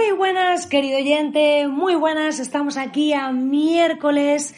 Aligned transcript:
Muy 0.00 0.16
buenas, 0.16 0.66
querido 0.66 0.96
oyente, 0.96 1.68
muy 1.68 1.94
buenas. 1.94 2.40
Estamos 2.40 2.78
aquí 2.78 3.12
a 3.12 3.32
miércoles 3.32 4.54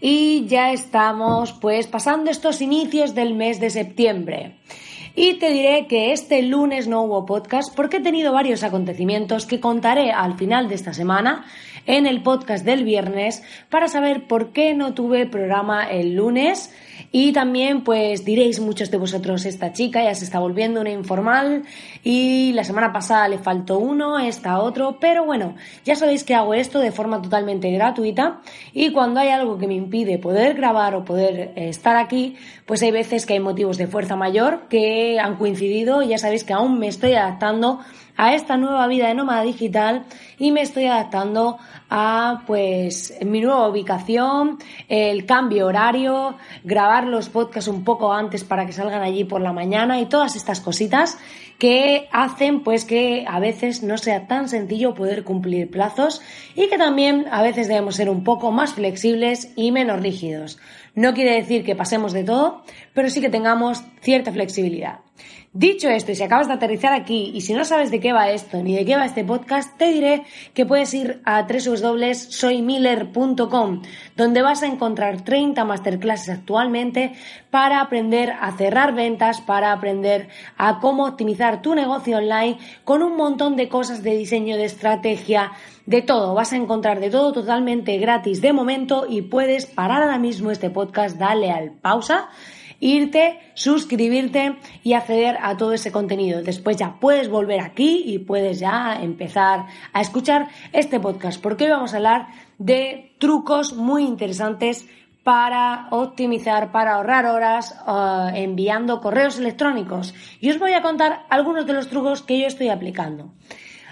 y 0.00 0.46
ya 0.46 0.72
estamos 0.72 1.52
pues 1.52 1.86
pasando 1.86 2.30
estos 2.30 2.62
inicios 2.62 3.14
del 3.14 3.34
mes 3.34 3.60
de 3.60 3.68
septiembre. 3.68 4.56
Y 5.14 5.34
te 5.34 5.50
diré 5.50 5.86
que 5.86 6.12
este 6.12 6.40
lunes 6.40 6.88
no 6.88 7.02
hubo 7.02 7.26
podcast 7.26 7.76
porque 7.76 7.98
he 7.98 8.00
tenido 8.00 8.32
varios 8.32 8.62
acontecimientos 8.62 9.44
que 9.44 9.60
contaré 9.60 10.12
al 10.12 10.38
final 10.38 10.66
de 10.66 10.76
esta 10.76 10.94
semana 10.94 11.44
en 11.86 12.06
el 12.06 12.22
podcast 12.22 12.64
del 12.64 12.84
viernes 12.84 13.42
para 13.70 13.88
saber 13.88 14.26
por 14.26 14.52
qué 14.52 14.74
no 14.74 14.94
tuve 14.94 15.26
programa 15.26 15.84
el 15.84 16.14
lunes. 16.14 16.72
Y 17.12 17.32
también 17.32 17.84
pues 17.84 18.24
diréis 18.24 18.60
muchos 18.60 18.90
de 18.90 18.98
vosotros 18.98 19.44
esta 19.44 19.72
chica 19.72 20.02
ya 20.02 20.14
se 20.14 20.24
está 20.24 20.38
volviendo 20.38 20.80
una 20.80 20.90
informal 20.90 21.64
y 22.02 22.52
la 22.52 22.64
semana 22.64 22.92
pasada 22.92 23.28
le 23.28 23.38
faltó 23.38 23.78
uno, 23.78 24.18
esta 24.18 24.58
otro, 24.58 24.98
pero 24.98 25.24
bueno, 25.24 25.54
ya 25.84 25.94
sabéis 25.94 26.24
que 26.24 26.34
hago 26.34 26.54
esto 26.54 26.78
de 26.78 26.92
forma 26.92 27.20
totalmente 27.20 27.70
gratuita 27.70 28.40
y 28.72 28.92
cuando 28.92 29.20
hay 29.20 29.28
algo 29.28 29.58
que 29.58 29.66
me 29.66 29.74
impide 29.74 30.18
poder 30.18 30.54
grabar 30.54 30.94
o 30.94 31.04
poder 31.04 31.52
eh, 31.54 31.68
estar 31.68 31.96
aquí, 31.96 32.36
pues 32.64 32.82
hay 32.82 32.90
veces 32.90 33.26
que 33.26 33.34
hay 33.34 33.40
motivos 33.40 33.78
de 33.78 33.86
fuerza 33.86 34.16
mayor 34.16 34.68
que 34.68 35.18
han 35.20 35.36
coincidido 35.36 36.02
y 36.02 36.08
ya 36.08 36.18
sabéis 36.18 36.44
que 36.44 36.54
aún 36.54 36.78
me 36.78 36.88
estoy 36.88 37.12
adaptando 37.12 37.80
a 38.16 38.34
esta 38.34 38.56
nueva 38.56 38.86
vida 38.86 39.08
de 39.08 39.14
nómada 39.14 39.42
digital 39.42 40.04
y 40.38 40.52
me 40.52 40.62
estoy 40.62 40.86
adaptando 40.86 41.58
a 41.88 42.42
pues 42.46 43.14
mi 43.24 43.40
nueva 43.40 43.68
ubicación, 43.68 44.58
el 44.88 45.26
cambio 45.26 45.66
horario, 45.66 46.36
grabar 46.64 47.06
los 47.06 47.28
podcasts 47.28 47.68
un 47.68 47.84
poco 47.84 48.12
antes 48.12 48.44
para 48.44 48.66
que 48.66 48.72
salgan 48.72 49.02
allí 49.02 49.24
por 49.24 49.40
la 49.40 49.52
mañana 49.52 50.00
y 50.00 50.06
todas 50.06 50.36
estas 50.36 50.60
cositas 50.60 51.18
que 51.58 52.08
hacen 52.12 52.62
pues 52.62 52.84
que 52.84 53.24
a 53.28 53.40
veces 53.40 53.82
no 53.82 53.96
sea 53.98 54.26
tan 54.26 54.48
sencillo 54.48 54.94
poder 54.94 55.24
cumplir 55.24 55.70
plazos 55.70 56.20
y 56.54 56.68
que 56.68 56.76
también 56.76 57.26
a 57.30 57.42
veces 57.42 57.68
debemos 57.68 57.96
ser 57.96 58.10
un 58.10 58.24
poco 58.24 58.52
más 58.52 58.74
flexibles 58.74 59.52
y 59.56 59.72
menos 59.72 60.00
rígidos. 60.00 60.58
No 60.94 61.14
quiere 61.14 61.34
decir 61.34 61.64
que 61.64 61.76
pasemos 61.76 62.12
de 62.12 62.24
todo, 62.24 62.62
pero 62.94 63.10
sí 63.10 63.20
que 63.20 63.30
tengamos 63.30 63.82
cierta 64.00 64.32
flexibilidad. 64.32 65.05
Dicho 65.58 65.88
esto, 65.88 66.12
y 66.12 66.16
si 66.16 66.22
acabas 66.22 66.48
de 66.48 66.52
aterrizar 66.52 66.92
aquí 66.92 67.32
y 67.34 67.40
si 67.40 67.54
no 67.54 67.64
sabes 67.64 67.90
de 67.90 67.98
qué 67.98 68.12
va 68.12 68.30
esto 68.30 68.62
ni 68.62 68.76
de 68.76 68.84
qué 68.84 68.94
va 68.94 69.06
este 69.06 69.24
podcast, 69.24 69.74
te 69.78 69.86
diré 69.86 70.24
que 70.52 70.66
puedes 70.66 70.92
ir 70.92 71.22
a 71.24 71.46
www.soymiller.com, 71.46 73.82
donde 74.16 74.42
vas 74.42 74.62
a 74.62 74.66
encontrar 74.66 75.22
30 75.22 75.64
masterclasses 75.64 76.28
actualmente 76.28 77.14
para 77.50 77.80
aprender 77.80 78.34
a 78.38 78.52
cerrar 78.52 78.94
ventas, 78.94 79.40
para 79.40 79.72
aprender 79.72 80.28
a 80.58 80.78
cómo 80.78 81.06
optimizar 81.06 81.62
tu 81.62 81.74
negocio 81.74 82.18
online 82.18 82.58
con 82.84 83.02
un 83.02 83.16
montón 83.16 83.56
de 83.56 83.70
cosas 83.70 84.02
de 84.02 84.14
diseño, 84.14 84.58
de 84.58 84.66
estrategia, 84.66 85.52
de 85.86 86.02
todo. 86.02 86.34
Vas 86.34 86.52
a 86.52 86.56
encontrar 86.56 87.00
de 87.00 87.08
todo 87.08 87.32
totalmente 87.32 87.96
gratis 87.96 88.42
de 88.42 88.52
momento 88.52 89.06
y 89.08 89.22
puedes 89.22 89.64
parar 89.64 90.02
ahora 90.02 90.18
mismo 90.18 90.50
este 90.50 90.68
podcast, 90.68 91.16
dale 91.16 91.50
al 91.50 91.72
pausa 91.72 92.28
irte, 92.80 93.38
suscribirte 93.54 94.56
y 94.82 94.92
acceder 94.92 95.38
a 95.40 95.56
todo 95.56 95.72
ese 95.72 95.92
contenido. 95.92 96.42
Después 96.42 96.76
ya 96.76 96.98
puedes 97.00 97.28
volver 97.28 97.60
aquí 97.60 98.02
y 98.06 98.18
puedes 98.18 98.58
ya 98.58 98.98
empezar 99.00 99.66
a 99.92 100.00
escuchar 100.00 100.48
este 100.72 101.00
podcast 101.00 101.40
porque 101.40 101.64
hoy 101.64 101.70
vamos 101.70 101.94
a 101.94 101.96
hablar 101.96 102.28
de 102.58 103.14
trucos 103.18 103.74
muy 103.74 104.04
interesantes 104.04 104.86
para 105.26 105.88
optimizar, 105.90 106.70
para 106.70 106.94
ahorrar 106.94 107.26
horas 107.26 107.74
eh, 107.88 108.30
enviando 108.44 109.00
correos 109.00 109.38
electrónicos. 109.38 110.14
Y 110.40 110.50
os 110.50 110.58
voy 110.60 110.72
a 110.72 110.82
contar 110.82 111.26
algunos 111.28 111.66
de 111.66 111.72
los 111.72 111.88
trucos 111.88 112.22
que 112.22 112.38
yo 112.38 112.46
estoy 112.46 112.68
aplicando. 112.68 113.32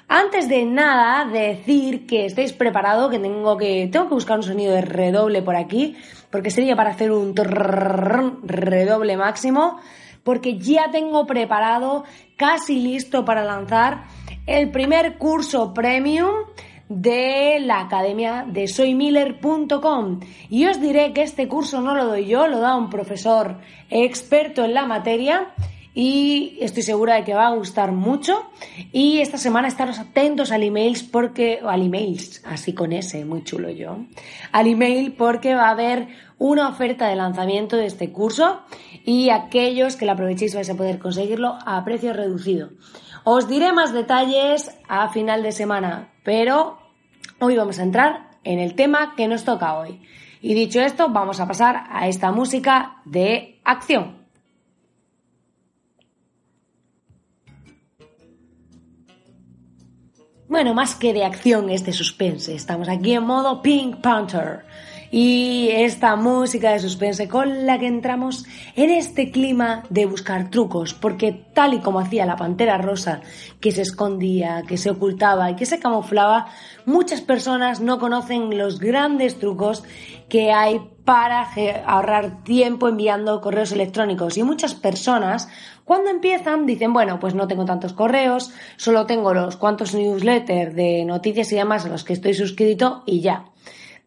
Antes 0.09 0.49
de 0.49 0.65
nada, 0.65 1.25
decir 1.25 2.07
que 2.07 2.27
estéis 2.27 2.53
preparados, 2.53 3.11
que 3.11 3.19
tengo 3.19 3.57
que 3.57 3.89
tengo 3.91 4.09
que 4.09 4.15
buscar 4.15 4.37
un 4.37 4.43
sonido 4.43 4.75
de 4.75 4.83
redoble 4.83 5.41
por 5.43 5.57
aquí, 5.57 5.97
porque 6.31 6.51
sería 6.51 6.77
para 6.77 6.91
hacer 6.91 7.11
un 7.11 7.35
redoble 7.35 9.17
máximo, 9.17 9.79
porque 10.23 10.59
ya 10.59 10.91
tengo 10.91 11.27
preparado, 11.27 12.05
casi 12.37 12.81
listo 12.81 13.25
para 13.25 13.45
lanzar 13.45 14.05
el 14.47 14.71
primer 14.71 15.17
curso 15.17 15.73
premium 15.73 16.35
de 16.89 17.59
la 17.61 17.81
academia 17.81 18.45
de 18.47 18.69
soymiller.com 18.69 20.21
y 20.51 20.67
os 20.67 20.81
diré 20.81 21.15
que 21.15 21.23
este 21.23 21.49
curso 21.49 21.81
no 21.81 21.95
lo 21.95 22.05
doy 22.07 22.27
yo, 22.27 22.47
lo 22.47 22.61
da 22.61 22.77
un 22.77 22.91
profesor 22.91 23.57
experto 23.89 24.65
en 24.65 24.75
la 24.75 24.85
materia 24.85 25.55
y 25.95 26.59
estoy 26.61 26.83
segura 26.83 27.15
de 27.15 27.25
que 27.25 27.35
va 27.35 27.47
a 27.47 27.55
gustar 27.55 27.93
mucho. 27.93 28.51
Y 28.93 29.21
esta 29.21 29.39
semana 29.39 29.69
estaros 29.69 30.01
atentos 30.01 30.51
al 30.51 30.65
email 30.65 30.99
porque, 31.11 31.61
o 31.63 31.69
al 31.69 31.83
emails, 31.83 32.43
así 32.45 32.75
con 32.75 32.93
ese, 32.93 33.25
muy 33.25 33.45
chulo 33.45 33.71
yo, 33.71 33.99
al 34.51 34.67
email 34.67 35.13
porque 35.13 35.55
va 35.55 35.69
a 35.69 35.71
haber 35.71 36.09
una 36.39 36.69
oferta 36.69 37.09
de 37.09 37.15
lanzamiento 37.15 37.77
de 37.77 37.87
este 37.87 38.11
curso 38.11 38.63
y 39.05 39.31
aquellos 39.31 39.95
que 39.97 40.05
la 40.05 40.13
aprovechéis 40.13 40.55
vais 40.55 40.69
a 40.69 40.75
poder 40.75 40.99
conseguirlo 40.99 41.57
a 41.65 41.85
precio 41.85 42.13
reducido. 42.13 42.71
Os 43.23 43.49
diré 43.49 43.73
más 43.73 43.93
detalles 43.93 44.77
a 44.89 45.09
final 45.11 45.43
de 45.43 45.53
semana, 45.53 46.13
pero 46.25 46.79
hoy 47.39 47.57
vamos 47.57 47.79
a 47.79 47.85
entrar 47.85 48.31
en 48.43 48.59
el 48.59 48.75
tema 48.75 49.15
que 49.17 49.29
nos 49.29 49.45
toca 49.45 49.79
hoy. 49.79 50.03
Y 50.43 50.53
dicho 50.53 50.81
esto, 50.81 51.09
vamos 51.09 51.41
a 51.41 51.47
pasar 51.47 51.85
a 51.89 52.09
esta 52.09 52.33
música 52.33 52.97
de 53.07 53.61
acción. 53.65 54.24
Bueno, 60.47 60.75
más 60.75 60.95
que 60.95 61.15
de 61.15 61.25
acción 61.25 61.71
es 61.71 61.87
de 61.87 61.93
suspense. 61.93 62.55
Estamos 62.55 62.89
aquí 62.91 63.15
en 63.15 63.25
modo 63.25 63.63
Pink 63.63 64.03
Panther. 64.03 64.65
Y 65.11 65.69
esta 65.71 66.17
música 66.17 66.73
de 66.73 66.81
suspense 66.81 67.29
con 67.29 67.65
la 67.65 67.79
que 67.79 67.87
entramos 67.87 68.45
en 68.77 68.91
este 68.91 69.31
clima 69.31 69.85
de 69.89 70.05
buscar 70.05 70.51
trucos, 70.51 70.93
porque 70.93 71.33
tal 71.55 71.73
y 71.73 71.79
como 71.79 72.01
hacía 72.01 72.27
la 72.27 72.37
pantera 72.37 72.79
rosa, 72.79 73.23
que 73.61 73.71
se 73.71 73.83
escondía, 73.83 74.65
que 74.67 74.77
se 74.77 74.91
ocultaba 74.91 75.51
y 75.51 75.57
que 75.57 75.67
se 75.67 75.79
camuflaba, 75.79 76.49
muchas 76.85 77.21
personas 77.21 77.81
no 77.81 77.99
conocen 77.99 78.59
los 78.59 78.81
grandes 78.81 79.39
trucos 79.39 79.85
que 80.29 80.53
hay 80.53 80.81
para 81.05 81.49
ahorrar 81.87 82.43
tiempo 82.45 82.89
enviando 82.89 83.41
correos 83.41 83.73
electrónicos. 83.73 84.39
Y 84.39 84.43
muchas 84.43 84.75
personas 84.75 85.49
cuando 85.85 86.11
empiezan 86.11 86.65
dicen, 86.65 86.93
bueno, 86.93 87.21
pues 87.21 87.35
no 87.35 87.47
tengo 87.47 87.67
tantos 87.67 87.93
correos, 87.93 88.53
solo 88.77 89.05
tengo 89.05 89.35
los 89.35 89.57
cuantos 89.57 89.95
newsletters 89.95 90.75
de 90.75 91.05
noticias 91.05 91.53
y 91.53 91.57
demás 91.57 91.85
a 91.85 91.89
los 91.89 92.05
que 92.05 92.15
estoy 92.15 92.33
suscrito 92.33 93.03
y 93.05 93.21
ya. 93.21 93.45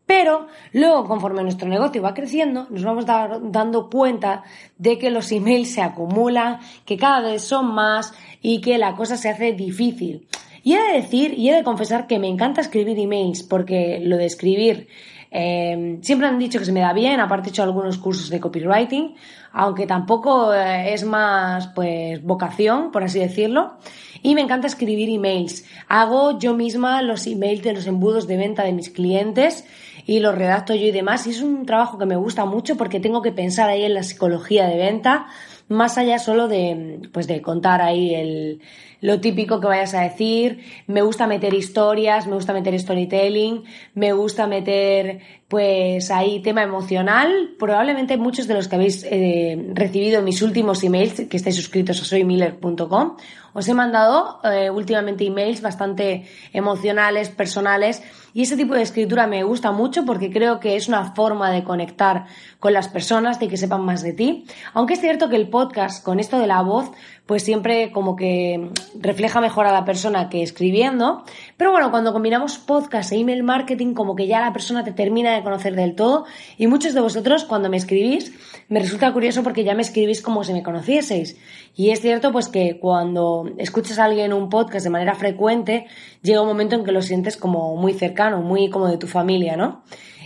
Pero 0.07 0.47
luego, 0.71 1.05
conforme 1.05 1.43
nuestro 1.43 1.67
negocio 1.67 2.01
va 2.01 2.13
creciendo, 2.13 2.65
nos 2.69 2.83
vamos 2.83 3.05
dando 3.05 3.89
cuenta 3.89 4.43
de 4.77 4.97
que 4.97 5.11
los 5.11 5.31
emails 5.31 5.73
se 5.73 5.81
acumulan, 5.81 6.59
que 6.85 6.97
cada 6.97 7.19
vez 7.19 7.43
son 7.43 7.75
más 7.75 8.13
y 8.41 8.61
que 8.61 8.77
la 8.77 8.95
cosa 8.95 9.17
se 9.17 9.29
hace 9.29 9.51
difícil. 9.51 10.25
Y 10.63 10.75
he 10.75 10.81
de 10.81 10.93
decir 10.93 11.33
y 11.37 11.49
he 11.49 11.55
de 11.55 11.63
confesar 11.63 12.07
que 12.07 12.19
me 12.19 12.27
encanta 12.27 12.61
escribir 12.61 12.97
emails 12.97 13.43
porque 13.43 13.99
lo 14.01 14.17
de 14.17 14.25
escribir 14.25 14.87
eh, 15.31 15.99
siempre 16.01 16.27
han 16.27 16.39
dicho 16.39 16.59
que 16.59 16.65
se 16.65 16.71
me 16.71 16.79
da 16.79 16.93
bien, 16.93 17.19
aparte 17.19 17.49
he 17.49 17.51
hecho 17.51 17.63
algunos 17.63 17.97
cursos 17.97 18.29
de 18.29 18.39
copywriting, 18.39 19.15
aunque 19.51 19.87
tampoco 19.87 20.53
eh, 20.53 20.93
es 20.93 21.03
más 21.03 21.67
pues 21.67 22.23
vocación, 22.23 22.91
por 22.91 23.03
así 23.03 23.19
decirlo. 23.19 23.77
Y 24.23 24.35
me 24.35 24.41
encanta 24.41 24.67
escribir 24.67 25.09
emails. 25.09 25.65
Hago 25.87 26.39
yo 26.39 26.53
misma 26.53 27.01
los 27.01 27.27
emails 27.27 27.63
de 27.63 27.73
los 27.73 27.87
embudos 27.87 28.27
de 28.27 28.37
venta 28.37 28.63
de 28.63 28.73
mis 28.73 28.89
clientes 28.89 29.65
y 30.05 30.19
los 30.19 30.35
redacto 30.35 30.73
yo 30.73 30.87
y 30.87 30.91
demás. 30.91 31.27
Y 31.27 31.31
es 31.31 31.41
un 31.41 31.65
trabajo 31.65 31.97
que 31.97 32.05
me 32.05 32.15
gusta 32.15 32.45
mucho 32.45 32.77
porque 32.77 32.99
tengo 32.99 33.21
que 33.21 33.31
pensar 33.31 33.69
ahí 33.69 33.83
en 33.83 33.93
la 33.93 34.03
psicología 34.03 34.65
de 34.67 34.77
venta, 34.77 35.27
más 35.69 35.97
allá 35.97 36.19
solo 36.19 36.47
de, 36.47 37.01
pues 37.11 37.27
de 37.27 37.41
contar 37.41 37.81
ahí 37.81 38.15
el, 38.15 38.61
lo 39.01 39.19
típico 39.19 39.59
que 39.59 39.67
vayas 39.67 39.93
a 39.93 40.01
decir. 40.01 40.63
Me 40.87 41.01
gusta 41.01 41.27
meter 41.27 41.53
historias, 41.53 42.27
me 42.27 42.35
gusta 42.35 42.53
meter 42.53 42.79
storytelling, 42.79 43.63
me 43.93 44.13
gusta 44.13 44.47
meter, 44.47 45.19
pues 45.47 46.09
ahí 46.11 46.41
tema 46.41 46.63
emocional. 46.63 47.55
Probablemente 47.59 48.17
muchos 48.17 48.47
de 48.47 48.53
los 48.53 48.67
que 48.67 48.75
habéis 48.75 49.05
eh, 49.09 49.71
recibido 49.73 50.21
mis 50.21 50.41
últimos 50.41 50.83
emails, 50.83 51.21
que 51.29 51.37
estáis 51.37 51.55
suscritos 51.55 52.01
a 52.01 52.05
soymiller.com, 52.05 53.17
os 53.53 53.67
he 53.67 53.73
mandado 53.73 54.39
eh, 54.43 54.69
últimamente 54.69 55.25
emails 55.25 55.61
bastante 55.61 56.25
emocionales, 56.53 57.29
personales, 57.29 58.03
y 58.33 58.43
ese 58.43 58.55
tipo 58.55 58.75
de 58.75 58.83
escritura 58.83 59.25
me 59.25 59.43
gusta 59.43 59.71
mucho 59.71 60.05
porque 60.05 60.31
creo 60.31 60.59
que 60.59 60.75
es 60.75 60.87
una 60.87 61.15
forma 61.15 61.49
de 61.49 61.63
conectar 61.63 62.25
con 62.59 62.71
las 62.71 62.87
personas, 62.87 63.39
de 63.39 63.47
que 63.47 63.57
sepan 63.57 63.83
más 63.83 64.03
de 64.03 64.13
ti. 64.13 64.45
Aunque 64.75 64.93
es 64.93 65.01
cierto 65.01 65.27
que 65.27 65.37
el 65.37 65.49
podcast, 65.57 66.03
con 66.03 66.19
esto 66.19 66.37
de 66.37 66.45
la 66.45 66.61
voz, 66.61 66.91
pues 67.25 67.41
siempre 67.41 67.91
como 67.91 68.15
que 68.15 68.69
refleja 68.93 69.41
mejor 69.41 69.65
a 69.65 69.71
la 69.71 69.85
persona 69.85 70.29
que 70.29 70.43
escribiendo. 70.43 71.23
Pero 71.57 71.71
bueno, 71.71 71.89
cuando 71.89 72.13
combinamos 72.13 72.59
podcast 72.59 73.11
e 73.11 73.15
email 73.15 73.41
marketing, 73.41 73.95
como 73.95 74.15
que 74.15 74.27
ya 74.27 74.39
la 74.39 74.53
persona 74.53 74.83
te 74.83 74.91
termina 74.91 75.33
de 75.33 75.41
conocer 75.41 75.75
del 75.75 75.95
todo. 75.95 76.25
Y 76.59 76.67
muchos 76.67 76.93
de 76.93 77.01
vosotros, 77.01 77.43
cuando 77.43 77.69
me 77.69 77.77
escribís, 77.77 78.33
me 78.69 78.79
resulta 78.79 79.11
curioso 79.13 79.41
porque 79.41 79.63
ya 79.63 79.73
me 79.73 79.81
escribís 79.81 80.21
como 80.21 80.43
si 80.43 80.53
me 80.53 80.61
conocieseis. 80.61 81.39
Y 81.75 81.89
es 81.89 82.01
cierto 82.01 82.31
pues 82.31 82.49
que 82.49 82.77
cuando 82.79 83.49
escuchas 83.57 83.97
a 83.97 84.05
alguien 84.05 84.33
un 84.33 84.49
podcast 84.49 84.83
de 84.83 84.91
manera 84.91 85.15
frecuente, 85.15 85.87
llega 86.21 86.41
un 86.41 86.47
momento 86.47 86.75
en 86.75 86.83
que 86.85 86.91
lo 86.91 87.01
sientes 87.01 87.35
como 87.35 87.75
muy 87.77 87.93
cercano, 87.93 88.43
muy 88.43 88.69
como 88.69 88.87
de 88.87 88.97
tu 88.97 89.07
familia, 89.07 89.57
¿no? 89.57 89.81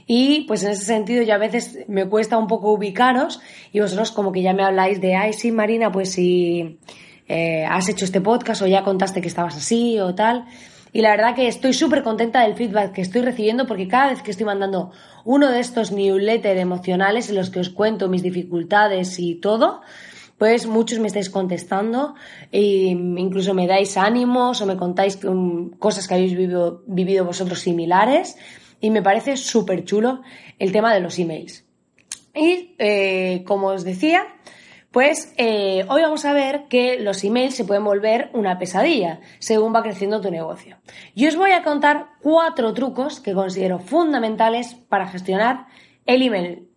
Y 0.08 0.42
pues 0.42 0.64
en 0.64 0.72
ese 0.72 0.86
sentido 0.86 1.24
ya 1.24 1.36
a 1.36 1.40
veces 1.40 1.80
me 1.88 2.08
cuesta 2.08 2.38
un 2.38 2.48
poco 2.48 2.74
ubicaros 2.74 3.40
y 3.72 3.80
vosotros 3.80 4.12
como 4.12 4.32
que 4.32 4.42
ya 4.42 4.54
me 4.54 4.64
habláis 4.64 5.00
de, 5.00 5.16
ay, 5.16 5.34
sí, 5.34 5.52
Marina, 5.52 5.92
pues 5.92 6.14
si 6.14 6.80
eh, 7.28 7.66
has 7.66 7.88
hecho 7.90 8.06
este 8.06 8.22
podcast 8.22 8.62
o 8.62 8.68
ya 8.68 8.84
contaste 8.84 9.22
que 9.22 9.28
estabas 9.28 9.56
así 9.56 10.00
o 10.00 10.14
tal. 10.16 10.46
Y 10.94 11.02
la 11.02 11.12
verdad 11.12 11.36
que 11.36 11.48
estoy 11.48 11.74
súper 11.74 12.04
contenta 12.04 12.42
del 12.42 12.56
feedback 12.56 12.92
que 12.92 13.02
estoy 13.02 13.22
recibiendo 13.22 13.66
porque 13.66 13.88
cada 13.88 14.10
vez 14.10 14.22
que 14.22 14.32
estoy 14.32 14.46
mandando 14.46 14.92
uno 15.24 15.50
de 15.50 15.60
estos 15.60 15.92
newsletters 15.92 16.60
emocionales 16.60 17.30
en 17.30 17.36
los 17.36 17.50
que 17.50 17.62
os 17.62 17.70
cuento 17.70 18.10
mis 18.10 18.24
dificultades 18.24 19.18
y 19.20 19.36
todo, 19.36 19.82
pues 20.38 20.66
muchos 20.66 21.00
me 21.00 21.08
estáis 21.08 21.30
contestando 21.30 22.16
e 22.52 22.90
incluso 22.90 23.54
me 23.54 23.68
dais 23.68 23.96
ánimos 23.96 24.60
o 24.60 24.66
me 24.66 24.76
contáis 24.76 25.18
cosas 25.80 26.08
que 26.08 26.16
habéis 26.16 26.36
vivido, 26.36 26.84
vivido 26.88 27.24
vosotros 27.24 27.60
similares 27.60 28.36
y 28.82 28.90
me 28.90 29.02
parece 29.02 29.38
súper 29.38 29.86
chulo 29.86 30.22
el 30.60 30.72
tema 30.72 30.94
de 30.94 31.00
los 31.00 31.18
emails. 31.20 31.66
Y 32.34 32.76
eh, 32.80 33.44
como 33.46 33.68
os 33.68 33.84
decía, 33.84 34.26
pues 34.92 35.34
eh, 35.38 35.86
hoy 35.88 36.02
vamos 36.02 36.26
a 36.26 36.34
ver 36.34 36.66
que 36.68 37.00
los 37.00 37.24
emails 37.24 37.56
se 37.56 37.64
pueden 37.64 37.86
volver 37.86 38.30
una 38.34 38.60
pesadilla 38.60 39.22
según 39.40 39.74
va 39.74 39.84
creciendo 39.84 40.20
tu 40.20 40.32
negocio. 40.32 40.78
Yo 41.16 41.30
os 41.30 41.38
voy 41.38 41.52
a 41.52 41.64
contar 41.64 42.08
cuatro 42.22 42.74
trucos 42.74 43.22
que 43.22 43.34
considero 43.34 43.80
fundamentales 43.80 44.76
para 44.90 45.08
gestionar 45.08 45.68
el 46.06 46.22
email 46.24 46.68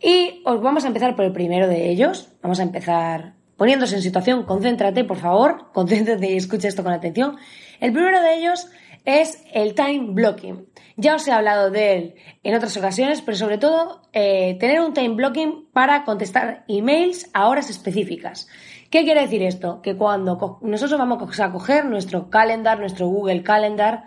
y 0.00 0.42
os 0.44 0.60
vamos 0.60 0.84
a 0.84 0.88
empezar 0.88 1.16
por 1.16 1.24
el 1.24 1.32
primero 1.32 1.68
de 1.68 1.88
ellos. 1.88 2.28
Vamos 2.42 2.60
a 2.60 2.62
empezar 2.62 3.34
poniéndose 3.56 3.96
en 3.96 4.02
situación. 4.02 4.42
Concéntrate, 4.44 5.04
por 5.04 5.16
favor. 5.16 5.70
Concéntrate 5.72 6.32
y 6.32 6.36
escucha 6.36 6.68
esto 6.68 6.82
con 6.82 6.92
atención. 6.92 7.36
El 7.80 7.92
primero 7.92 8.20
de 8.20 8.34
ellos 8.34 8.68
es 9.06 9.42
el 9.52 9.74
time 9.74 10.08
blocking. 10.10 10.66
Ya 10.96 11.14
os 11.14 11.26
he 11.26 11.32
hablado 11.32 11.70
de 11.70 11.94
él 11.94 12.14
en 12.42 12.54
otras 12.54 12.76
ocasiones, 12.76 13.22
pero 13.22 13.36
sobre 13.36 13.56
todo 13.56 14.02
eh, 14.12 14.56
tener 14.60 14.80
un 14.80 14.92
time 14.92 15.14
blocking 15.14 15.68
para 15.72 16.04
contestar 16.04 16.64
emails 16.68 17.30
a 17.32 17.48
horas 17.48 17.70
específicas. 17.70 18.48
¿Qué 18.90 19.04
quiere 19.04 19.22
decir 19.22 19.42
esto? 19.42 19.80
Que 19.82 19.96
cuando 19.96 20.58
nosotros 20.62 20.98
vamos 20.98 21.40
a 21.40 21.52
coger 21.52 21.84
nuestro 21.84 22.30
calendar, 22.30 22.78
nuestro 22.78 23.08
Google 23.08 23.42
Calendar, 23.42 24.04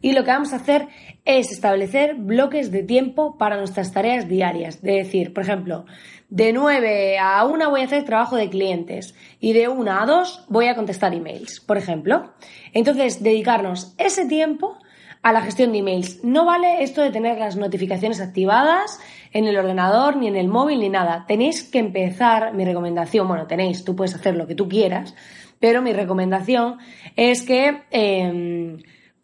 y 0.00 0.12
lo 0.12 0.24
que 0.24 0.30
vamos 0.30 0.52
a 0.52 0.56
hacer 0.56 0.88
es 1.24 1.50
establecer 1.52 2.14
bloques 2.14 2.70
de 2.70 2.82
tiempo 2.82 3.36
para 3.36 3.56
nuestras 3.56 3.92
tareas 3.92 4.28
diarias. 4.28 4.76
Es 4.76 4.82
decir, 4.82 5.32
por 5.32 5.44
ejemplo, 5.44 5.84
de 6.30 6.52
9 6.52 7.18
a 7.18 7.44
1 7.44 7.70
voy 7.70 7.80
a 7.80 7.84
hacer 7.84 8.04
trabajo 8.04 8.36
de 8.36 8.48
clientes 8.48 9.14
y 9.40 9.52
de 9.52 9.68
1 9.68 9.90
a 9.90 10.06
2 10.06 10.46
voy 10.48 10.66
a 10.66 10.74
contestar 10.74 11.14
emails, 11.14 11.60
por 11.60 11.78
ejemplo. 11.78 12.32
Entonces, 12.72 13.22
dedicarnos 13.22 13.94
ese 13.98 14.26
tiempo 14.26 14.78
a 15.22 15.32
la 15.32 15.42
gestión 15.42 15.72
de 15.72 15.78
emails. 15.78 16.22
No 16.22 16.44
vale 16.44 16.82
esto 16.82 17.02
de 17.02 17.10
tener 17.10 17.38
las 17.38 17.56
notificaciones 17.56 18.20
activadas 18.20 19.00
en 19.32 19.46
el 19.46 19.56
ordenador, 19.56 20.16
ni 20.16 20.28
en 20.28 20.36
el 20.36 20.48
móvil, 20.48 20.80
ni 20.80 20.88
nada. 20.88 21.24
Tenéis 21.26 21.64
que 21.64 21.78
empezar, 21.78 22.54
mi 22.54 22.64
recomendación, 22.64 23.26
bueno, 23.26 23.46
tenéis, 23.46 23.84
tú 23.84 23.96
puedes 23.96 24.14
hacer 24.14 24.36
lo 24.36 24.46
que 24.46 24.54
tú 24.54 24.68
quieras, 24.68 25.14
pero 25.60 25.82
mi 25.82 25.92
recomendación 25.92 26.78
es 27.16 27.42
que 27.42 27.82
em, 27.90 28.78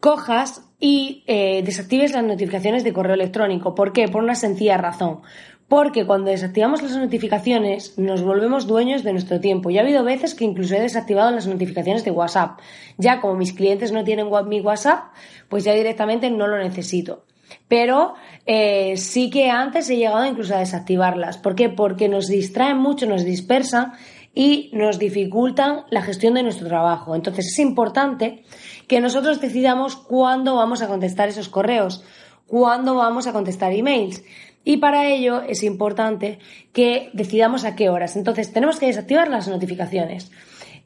cojas 0.05 0.61
y 0.79 1.23
eh, 1.25 1.63
desactives 1.65 2.13
las 2.13 2.23
notificaciones 2.23 2.83
de 2.83 2.93
correo 2.93 3.15
electrónico. 3.15 3.73
¿Por 3.73 3.91
qué? 3.91 4.07
Por 4.07 4.21
una 4.21 4.35
sencilla 4.35 4.77
razón. 4.77 5.21
Porque 5.67 6.05
cuando 6.05 6.29
desactivamos 6.29 6.83
las 6.83 6.95
notificaciones 6.95 7.97
nos 7.97 8.21
volvemos 8.21 8.67
dueños 8.67 9.03
de 9.03 9.13
nuestro 9.13 9.39
tiempo. 9.39 9.71
Ya 9.71 9.81
ha 9.81 9.83
habido 9.83 10.03
veces 10.03 10.35
que 10.35 10.45
incluso 10.45 10.75
he 10.75 10.79
desactivado 10.79 11.31
las 11.31 11.47
notificaciones 11.47 12.05
de 12.05 12.11
WhatsApp. 12.11 12.59
Ya 12.99 13.19
como 13.19 13.33
mis 13.33 13.53
clientes 13.53 13.91
no 13.91 14.03
tienen 14.03 14.29
mi 14.45 14.61
WhatsApp, 14.61 15.05
pues 15.49 15.63
ya 15.63 15.73
directamente 15.73 16.29
no 16.29 16.45
lo 16.45 16.59
necesito. 16.59 17.25
Pero 17.67 18.13
eh, 18.45 18.97
sí 18.97 19.31
que 19.31 19.49
antes 19.49 19.89
he 19.89 19.97
llegado 19.97 20.23
incluso 20.23 20.53
a 20.53 20.59
desactivarlas. 20.59 21.39
¿Por 21.39 21.55
qué? 21.55 21.69
Porque 21.69 22.09
nos 22.09 22.27
distraen 22.27 22.77
mucho, 22.77 23.07
nos 23.07 23.25
dispersan 23.25 23.93
y 24.35 24.69
nos 24.73 24.99
dificultan 24.99 25.85
la 25.89 26.01
gestión 26.01 26.33
de 26.33 26.43
nuestro 26.43 26.67
trabajo. 26.67 27.15
Entonces 27.15 27.47
es 27.47 27.59
importante 27.59 28.43
que 28.87 28.99
nosotros 28.99 29.39
decidamos 29.39 29.95
cuándo 29.95 30.55
vamos 30.57 30.81
a 30.81 30.87
contestar 30.87 31.29
esos 31.29 31.47
correos, 31.47 32.03
cuándo 32.45 32.95
vamos 32.95 33.25
a 33.25 33.33
contestar 33.33 33.71
emails. 33.71 34.23
Y 34.65 34.77
para 34.77 35.07
ello 35.07 35.41
es 35.41 35.63
importante 35.63 36.39
que 36.73 37.09
decidamos 37.13 37.63
a 37.63 37.75
qué 37.75 37.89
horas. 37.89 38.17
Entonces 38.17 38.51
tenemos 38.51 38.77
que 38.77 38.87
desactivar 38.87 39.29
las 39.29 39.47
notificaciones. 39.47 40.31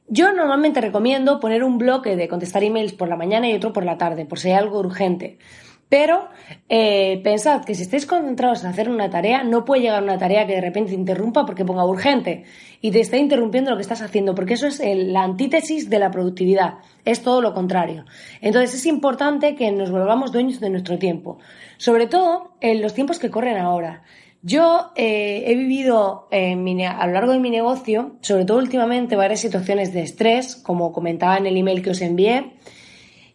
Yo 0.08 0.32
normalmente 0.32 0.82
recomiendo 0.82 1.40
poner 1.40 1.64
un 1.64 1.78
bloque 1.78 2.16
de 2.16 2.28
contestar 2.28 2.64
emails 2.64 2.94
por 2.94 3.10
la 3.10 3.16
mañana 3.16 3.50
y 3.50 3.56
otro 3.56 3.74
por 3.74 3.86
la 3.86 3.98
tarde, 3.98 4.26
por 4.26 4.40
si 4.40 4.50
hay 4.50 4.56
algo 4.56 4.80
urgente. 4.80 5.40
Pero 5.90 6.30
eh, 6.70 7.20
pensad 7.24 7.66
que 7.66 7.74
si 7.74 7.82
estáis 7.82 8.06
concentrados 8.06 8.62
en 8.62 8.70
hacer 8.70 8.90
una 8.90 9.10
tarea, 9.10 9.44
no 9.44 9.66
puede 9.66 9.82
llegar 9.82 10.04
una 10.04 10.20
tarea 10.20 10.46
que 10.46 10.54
de 10.54 10.62
repente 10.62 10.92
te 10.92 10.96
interrumpa 10.96 11.48
porque 11.48 11.66
ponga 11.66 11.84
urgente 11.84 12.44
y 12.80 12.92
te 12.92 13.00
está 13.00 13.18
interrumpiendo 13.18 13.72
lo 13.72 13.78
que 13.78 13.82
estás 13.82 14.04
haciendo, 14.04 14.36
porque 14.36 14.54
eso 14.54 14.68
es 14.68 14.80
la 14.84 15.24
antítesis 15.24 15.90
de 15.90 15.98
la 15.98 16.12
productividad, 16.12 16.76
es 17.06 17.24
todo 17.24 17.42
lo 17.42 17.56
contrario. 17.56 18.06
Entonces 18.40 18.76
es 18.76 18.86
importante 18.86 19.56
que 19.56 19.72
nos 19.72 19.90
volvamos 19.90 20.32
dueños 20.32 20.60
de 20.60 20.70
nuestro 20.70 21.00
tiempo, 21.00 21.40
sobre 21.78 22.06
todo 22.06 22.54
en 22.62 22.84
los 22.84 22.94
tiempos 22.94 23.18
que 23.18 23.32
corren 23.32 23.58
ahora. 23.58 24.04
Yo 24.42 24.92
eh, 24.96 25.44
he 25.48 25.56
vivido 25.56 26.30
a 26.32 27.08
lo 27.08 27.14
largo 27.14 27.34
de 27.34 27.40
mi 27.40 27.50
negocio, 27.50 28.16
sobre 28.22 28.46
todo 28.46 28.60
últimamente, 28.60 29.18
varias 29.18 29.42
situaciones 29.42 29.92
de 29.92 30.04
estrés, 30.04 30.56
como 30.56 30.94
comentaba 30.94 31.36
en 31.38 31.48
el 31.48 31.58
email 31.58 31.82
que 31.82 31.90
os 31.90 32.02
envié, 32.02 32.54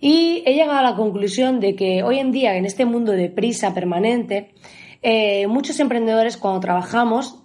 y 0.04 0.42
he 0.44 0.52
llegado 0.52 0.80
a 0.80 0.82
la 0.82 0.96
conclusión 0.96 1.60
de 1.60 1.74
que 1.76 2.02
hoy 2.02 2.18
en 2.18 2.30
día, 2.30 2.58
en 2.58 2.66
este 2.66 2.84
mundo 2.84 3.12
de 3.12 3.30
prisa 3.30 3.72
permanente, 3.72 4.52
eh, 5.00 5.46
muchos 5.46 5.80
emprendedores 5.80 6.36
cuando 6.36 6.60
trabajamos 6.60 7.38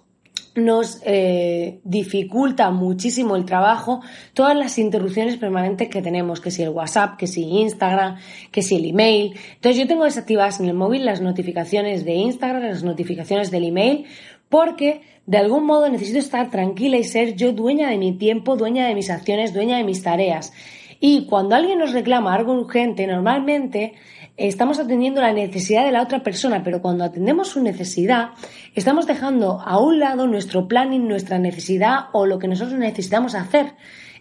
nos 0.56 1.00
eh, 1.06 1.80
dificulta 1.84 2.70
muchísimo 2.70 3.34
el 3.34 3.46
trabajo 3.46 4.02
todas 4.34 4.54
las 4.54 4.76
interrupciones 4.76 5.38
permanentes 5.38 5.88
que 5.88 6.02
tenemos, 6.02 6.42
que 6.42 6.50
si 6.50 6.62
el 6.62 6.68
WhatsApp, 6.68 7.16
que 7.16 7.26
si 7.26 7.44
Instagram, 7.44 8.18
que 8.50 8.60
si 8.60 8.76
el 8.76 8.84
email. 8.84 9.38
Entonces 9.54 9.80
yo 9.80 9.88
tengo 9.88 10.04
desactivadas 10.04 10.60
en 10.60 10.66
el 10.66 10.74
móvil 10.74 11.06
las 11.06 11.22
notificaciones 11.22 12.04
de 12.04 12.12
Instagram, 12.12 12.64
las 12.64 12.82
notificaciones 12.82 13.50
del 13.50 13.64
email, 13.64 14.04
porque 14.50 15.00
de 15.24 15.38
algún 15.38 15.64
modo 15.64 15.88
necesito 15.88 16.18
estar 16.18 16.50
tranquila 16.50 16.98
y 16.98 17.04
ser 17.04 17.36
yo 17.36 17.52
dueña 17.52 17.88
de 17.88 17.96
mi 17.96 18.18
tiempo, 18.18 18.56
dueña 18.56 18.86
de 18.86 18.94
mis 18.94 19.08
acciones, 19.08 19.54
dueña 19.54 19.78
de 19.78 19.84
mis 19.84 20.02
tareas. 20.02 20.52
Y 21.00 21.24
cuando 21.24 21.56
alguien 21.56 21.78
nos 21.78 21.92
reclama 21.92 22.34
algo 22.34 22.52
urgente, 22.52 23.06
normalmente 23.06 23.94
estamos 24.36 24.78
atendiendo 24.78 25.22
la 25.22 25.32
necesidad 25.32 25.84
de 25.84 25.92
la 25.92 26.02
otra 26.02 26.22
persona, 26.22 26.62
pero 26.62 26.82
cuando 26.82 27.04
atendemos 27.04 27.48
su 27.48 27.62
necesidad, 27.62 28.30
estamos 28.74 29.06
dejando 29.06 29.60
a 29.60 29.78
un 29.78 29.98
lado 29.98 30.26
nuestro 30.26 30.68
planning, 30.68 31.08
nuestra 31.08 31.38
necesidad 31.38 32.08
o 32.12 32.26
lo 32.26 32.38
que 32.38 32.48
nosotros 32.48 32.78
necesitamos 32.78 33.34
hacer. 33.34 33.72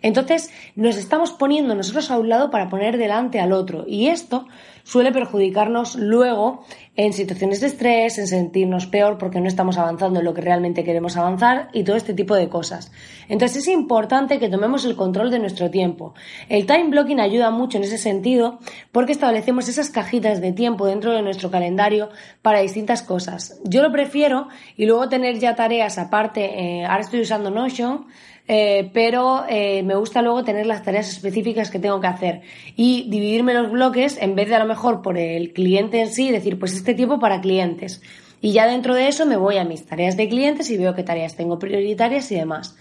Entonces 0.02 0.52
nos 0.76 0.96
estamos 0.96 1.32
poniendo 1.32 1.76
nosotros 1.76 2.10
a 2.12 2.18
un 2.18 2.30
lado 2.30 2.50
para 2.50 2.70
poner 2.70 2.98
delante 2.98 3.42
al 3.42 3.52
otro. 3.52 3.84
Y 3.86 4.08
esto 4.08 4.48
suele 4.90 5.12
perjudicarnos 5.12 5.96
luego 5.96 6.66
en 6.96 7.14
situaciones 7.14 7.62
de 7.62 7.68
estrés, 7.68 8.18
en 8.18 8.28
sentirnos 8.28 8.88
peor 8.88 9.20
porque 9.20 9.40
no 9.40 9.48
estamos 9.48 9.78
avanzando 9.78 10.18
en 10.18 10.26
lo 10.26 10.34
que 10.34 10.42
realmente 10.42 10.84
queremos 10.84 11.16
avanzar 11.16 11.70
y 11.74 11.84
todo 11.84 11.96
este 11.96 12.16
tipo 12.16 12.34
de 12.34 12.50
cosas. 12.50 12.92
Entonces 13.28 13.60
es 13.60 13.68
importante 13.68 14.40
que 14.40 14.50
tomemos 14.50 14.86
el 14.86 14.96
control 14.96 15.30
de 15.30 15.38
nuestro 15.38 15.70
tiempo. 15.70 16.16
El 16.50 16.66
time 16.66 16.90
blocking 16.90 17.20
ayuda 17.20 17.52
mucho 17.52 17.78
en 17.78 17.84
ese 17.84 18.00
sentido 18.00 18.58
porque 18.92 19.12
establecemos 19.12 19.70
esas 19.70 19.92
cajitas 19.92 20.42
de 20.42 20.54
tiempo 20.54 20.88
dentro 20.88 21.14
de 21.14 21.22
nuestro 21.22 21.52
calendario 21.52 22.10
para 22.42 22.62
distintas 22.62 23.04
cosas. 23.04 23.62
Yo 23.66 23.84
lo 23.84 23.92
prefiero 23.92 24.48
y 24.76 24.88
luego 24.88 25.08
tener 25.08 25.38
ya 25.38 25.56
tareas 25.56 26.00
aparte, 26.00 26.80
eh, 26.80 26.86
ahora 26.86 27.02
estoy 27.02 27.22
usando 27.22 27.52
Notion, 27.52 28.08
eh, 28.52 28.90
pero 28.96 29.46
eh, 29.48 29.84
me 29.84 29.94
gusta 29.94 30.24
luego 30.24 30.44
tener 30.44 30.66
las 30.66 30.82
tareas 30.82 31.08
específicas 31.08 31.70
que 31.70 31.78
tengo 31.78 32.02
que 32.02 32.08
hacer 32.08 32.42
y 32.76 33.08
dividirme 33.08 33.54
los 33.54 33.70
bloques 33.70 34.18
en 34.20 34.34
vez 34.34 34.50
de 34.50 34.56
a 34.56 34.60
lo 34.60 34.66
mejor 34.66 35.04
por 35.04 35.20
el 35.20 35.54
cliente 35.54 36.02
en 36.02 36.12
sí, 36.12 36.32
decir, 36.32 36.58
pues 36.58 36.74
este 36.74 36.96
tiempo 36.96 37.20
para 37.20 37.42
clientes. 37.42 38.02
Y 38.42 38.52
ya 38.54 38.66
dentro 38.66 38.96
de 38.96 39.08
eso 39.08 39.28
me 39.28 39.38
voy 39.38 39.58
a 39.58 39.66
mis 39.66 39.86
tareas 39.86 40.18
de 40.18 40.28
clientes 40.28 40.72
y 40.72 40.78
veo 40.78 40.96
qué 40.96 41.04
tareas 41.04 41.36
tengo 41.36 41.60
prioritarias 41.60 42.32
y 42.32 42.38
demás. 42.38 42.76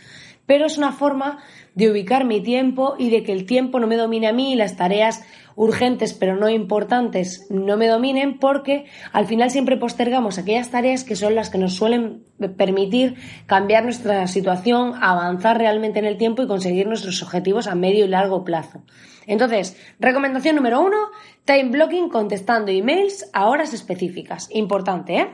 Pero 0.49 0.64
es 0.64 0.78
una 0.78 0.93
forma 0.93 1.38
de 1.75 1.90
ubicar 1.90 2.25
mi 2.25 2.40
tiempo 2.40 2.97
y 2.99 3.11
de 3.11 3.23
que 3.23 3.33
el 3.33 3.45
tiempo 3.45 3.78
no 3.78 3.87
me 3.87 3.97
domine 3.97 4.28
a 4.28 4.33
mí 4.33 4.52
y 4.52 4.57
las 4.57 4.76
tareas 4.76 5.23
urgentes 5.55 6.14
pero 6.14 6.37
no 6.37 6.49
importantes 6.49 7.47
no 7.50 7.76
me 7.76 7.88
dominen 7.88 8.38
porque 8.38 8.87
al 9.12 9.26
final 9.26 9.50
siempre 9.50 9.76
postergamos 9.76 10.38
aquellas 10.38 10.71
tareas 10.71 11.02
que 11.02 11.17
son 11.17 11.35
las 11.35 11.50
que 11.50 11.59
nos 11.59 11.75
suelen 11.75 12.25
permitir 12.57 13.17
cambiar 13.47 13.83
nuestra 13.85 14.26
situación, 14.28 14.95
avanzar 15.00 15.59
realmente 15.59 15.99
en 15.99 16.05
el 16.05 16.17
tiempo 16.17 16.43
y 16.43 16.47
conseguir 16.47 16.87
nuestros 16.87 17.23
objetivos 17.25 17.67
a 17.67 17.75
medio 17.75 18.05
y 18.05 18.09
largo 18.09 18.45
plazo. 18.45 18.85
Entonces, 19.26 19.76
recomendación 19.99 20.57
número 20.57 20.81
uno, 20.81 20.97
time 21.45 21.71
blocking 21.71 22.09
contestando 22.09 22.71
emails 22.71 23.28
a 23.33 23.49
horas 23.49 23.75
específicas. 23.75 24.49
Importante, 24.52 25.17
¿eh? 25.17 25.28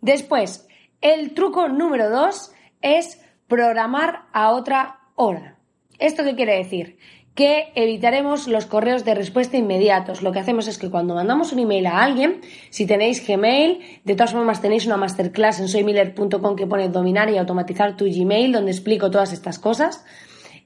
Después, 0.00 0.66
el 1.00 1.34
truco 1.34 1.68
número 1.68 2.10
dos 2.10 2.52
es 2.82 3.20
programar 3.50 4.22
a 4.32 4.52
otra 4.52 5.00
hora. 5.16 5.56
¿Esto 5.98 6.24
qué 6.24 6.34
quiere 6.34 6.56
decir? 6.56 6.96
Que 7.34 7.72
evitaremos 7.74 8.48
los 8.48 8.64
correos 8.64 9.04
de 9.04 9.14
respuesta 9.14 9.58
inmediatos. 9.58 10.22
Lo 10.22 10.32
que 10.32 10.38
hacemos 10.38 10.66
es 10.68 10.78
que 10.78 10.88
cuando 10.88 11.14
mandamos 11.14 11.52
un 11.52 11.58
email 11.58 11.86
a 11.86 12.02
alguien, 12.02 12.40
si 12.70 12.86
tenéis 12.86 13.26
Gmail, 13.26 14.00
de 14.04 14.14
todas 14.14 14.32
formas 14.32 14.62
tenéis 14.62 14.86
una 14.86 14.96
masterclass 14.96 15.60
en 15.60 15.68
soymiller.com 15.68 16.56
que 16.56 16.66
pone 16.66 16.88
dominar 16.88 17.28
y 17.28 17.36
automatizar 17.36 17.96
tu 17.96 18.06
Gmail, 18.06 18.52
donde 18.52 18.70
explico 18.70 19.10
todas 19.10 19.32
estas 19.32 19.58
cosas. 19.58 20.04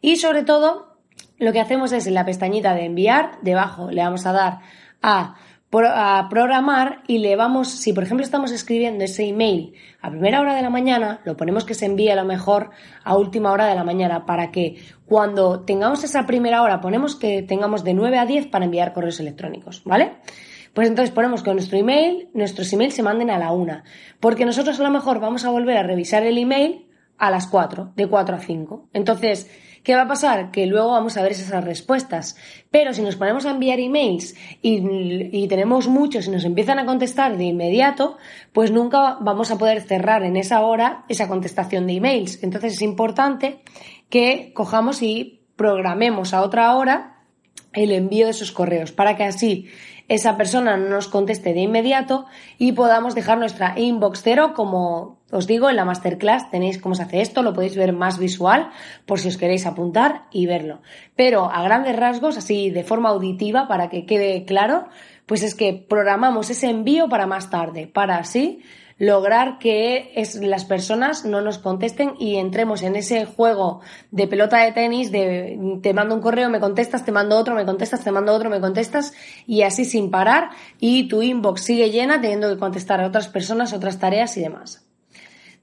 Y 0.01 0.17
sobre 0.17 0.45
todo, 0.45 0.99
lo 1.39 1.53
que 1.53 1.61
hacemos 1.61 1.91
es 1.93 2.07
en 2.07 2.15
la 2.15 2.25
pestañita 2.25 2.75
de 2.75 2.85
enviar, 2.85 3.39
debajo 3.43 3.91
le 3.91 4.03
vamos 4.03 4.27
a 4.27 4.33
dar 4.33 4.59
a 5.03 5.37
a 5.83 6.29
programar 6.29 7.03
y 7.07 7.19
le 7.19 7.37
vamos, 7.37 7.69
si 7.69 7.93
por 7.93 8.05
ejemplo 8.05 8.25
estamos 8.25 8.53
escribiendo 8.53 9.05
ese 9.05 9.25
email 9.25 9.75
a 10.01 10.11
primera 10.11 10.41
hora 10.41 10.55
de 10.55 10.63
la 10.63 10.71
mañana, 10.71 11.21
lo 11.25 11.37
ponemos 11.37 11.65
que 11.65 11.75
se 11.75 11.87
envíe 11.87 12.11
a 12.11 12.17
lo 12.17 12.25
mejor 12.25 12.71
a 13.03 13.17
última 13.17 13.51
hora 13.51 13.67
de 13.67 13.75
la 13.75 13.83
mañana 13.83 14.27
para 14.27 14.51
que 14.53 14.77
cuando 15.07 15.61
tengamos 15.65 16.05
esa 16.05 16.27
primera 16.27 16.63
hora 16.63 16.81
ponemos 16.81 17.17
que 17.17 17.43
tengamos 17.43 17.83
de 17.83 17.95
9 17.95 18.19
a 18.19 18.27
10 18.27 18.47
para 18.49 18.67
enviar 18.67 18.93
correos 18.93 19.19
electrónicos, 19.21 19.83
¿vale? 19.85 20.13
Pues 20.75 20.89
entonces 20.89 21.15
ponemos 21.15 21.43
que 21.43 21.53
nuestro 21.53 21.79
email, 21.79 22.29
nuestros 22.35 22.73
emails 22.73 22.95
se 22.95 23.03
manden 23.03 23.31
a 23.31 23.39
la 23.39 23.53
una, 23.53 23.85
porque 24.21 24.45
nosotros 24.45 24.79
a 24.81 24.83
lo 24.83 24.91
mejor 24.91 25.21
vamos 25.21 25.45
a 25.45 25.51
volver 25.51 25.77
a 25.77 25.83
revisar 25.83 26.25
el 26.25 26.39
email 26.39 26.87
a 27.19 27.31
las 27.31 27.47
4, 27.47 27.93
de 27.95 28.07
4 28.09 28.37
a 28.37 28.39
5. 28.41 28.89
Entonces, 28.93 29.51
¿Qué 29.85 29.95
va 29.95 30.03
a 30.03 30.09
pasar? 30.09 30.51
Que 30.51 30.67
luego 30.67 30.93
vamos 30.93 31.19
a 31.19 31.23
ver 31.23 31.33
esas 31.33 31.63
respuestas. 31.63 32.37
Pero 32.71 32.95
si 32.95 33.03
nos 33.03 33.17
ponemos 33.17 33.45
a 33.45 33.51
enviar 33.51 33.79
emails 33.79 34.35
y, 34.63 35.47
tenemos 35.47 35.89
muchos 35.89 36.27
y 36.27 36.31
nos 36.31 36.47
empiezan 36.47 36.79
a 36.79 36.87
contestar 36.87 37.37
de 37.37 37.45
inmediato, 37.45 38.17
pues 38.55 38.71
nunca 38.71 39.19
vamos 39.21 39.51
a 39.51 39.59
poder 39.59 39.83
cerrar 39.83 40.25
en 40.25 40.39
esa 40.39 40.63
hora 40.63 41.05
esa 41.11 41.29
contestación 41.29 41.87
de 41.87 41.97
emails. 41.97 42.43
Entonces 42.43 42.73
es 42.73 42.83
importante 42.83 43.61
que 44.09 44.53
cojamos 44.55 45.03
y 45.03 45.43
programemos 45.55 46.33
a 46.33 46.41
otra 46.41 46.75
hora 46.75 47.19
el 47.75 47.93
envío 47.93 48.25
de 48.25 48.31
esos 48.31 48.53
correos 48.53 48.91
para 48.91 49.17
que 49.17 49.25
así 49.25 49.69
esa 50.09 50.37
persona 50.37 50.77
no 50.77 50.89
nos 50.89 51.09
conteste 51.09 51.53
de 51.53 51.61
inmediato 51.61 52.27
y 52.59 52.73
podamos 52.73 53.15
dejar 53.15 53.39
nuestra 53.39 53.79
inbox 53.79 54.21
cero 54.23 54.53
como 54.55 55.19
os 55.35 55.47
digo 55.47 55.69
en 55.69 55.77
la 55.77 55.85
masterclass 55.85 56.51
tenéis 56.51 56.79
cómo 56.79 56.95
se 56.95 57.03
hace 57.03 57.21
esto, 57.21 57.43
lo 57.43 57.53
podéis 57.53 57.77
ver 57.77 57.93
más 57.93 58.19
visual 58.19 58.71
por 59.05 59.19
si 59.19 59.29
os 59.29 59.37
queréis 59.37 59.67
apuntar 59.67 60.27
y 60.31 60.47
verlo. 60.47 60.81
Pero 61.17 61.51
a 61.51 61.63
grandes 61.63 61.97
rasgos, 61.97 62.37
así 62.37 62.71
de 62.71 62.85
forma 62.85 63.09
auditiva 63.09 63.67
para 63.67 63.89
que 63.89 64.07
quede 64.07 64.45
claro, 64.45 64.87
pues 65.27 65.43
es 65.43 65.55
que 65.55 65.73
programamos 65.73 66.51
ese 66.51 66.71
envío 66.71 67.09
para 67.09 67.27
más 67.27 67.51
tarde, 67.51 67.87
para 67.87 68.17
así 68.19 68.63
lograr 68.99 69.59
que 69.59 70.13
las 70.41 70.65
personas 70.65 71.25
no 71.25 71.41
nos 71.41 71.59
contesten 71.59 72.15
y 72.19 72.37
entremos 72.37 72.83
en 72.83 72.95
ese 72.95 73.25
juego 73.25 73.81
de 74.13 74.29
pelota 74.29 74.59
de 74.59 74.71
tenis 74.71 75.11
de 75.11 75.59
te 75.83 75.93
mando 75.93 76.15
un 76.15 76.21
correo, 76.21 76.49
me 76.49 76.61
contestas, 76.61 77.05
te 77.05 77.11
mando 77.11 77.37
otro, 77.37 77.57
me 77.57 77.65
contestas, 77.65 78.05
te 78.05 78.13
mando 78.13 78.33
otro, 78.33 78.51
me 78.51 78.61
contestas 78.61 79.13
y 79.47 79.63
así 79.63 79.85
sin 79.85 80.11
parar 80.11 80.51
y 80.79 81.09
tu 81.09 81.23
inbox 81.23 81.63
sigue 81.63 81.91
llena 81.91 82.21
teniendo 82.21 82.49
que 82.49 82.59
contestar 82.59 83.01
a 83.01 83.09
otras 83.09 83.29
personas, 83.29 83.73
otras 83.73 83.99
tareas 83.99 84.37
y 84.37 84.43
demás. 84.43 84.84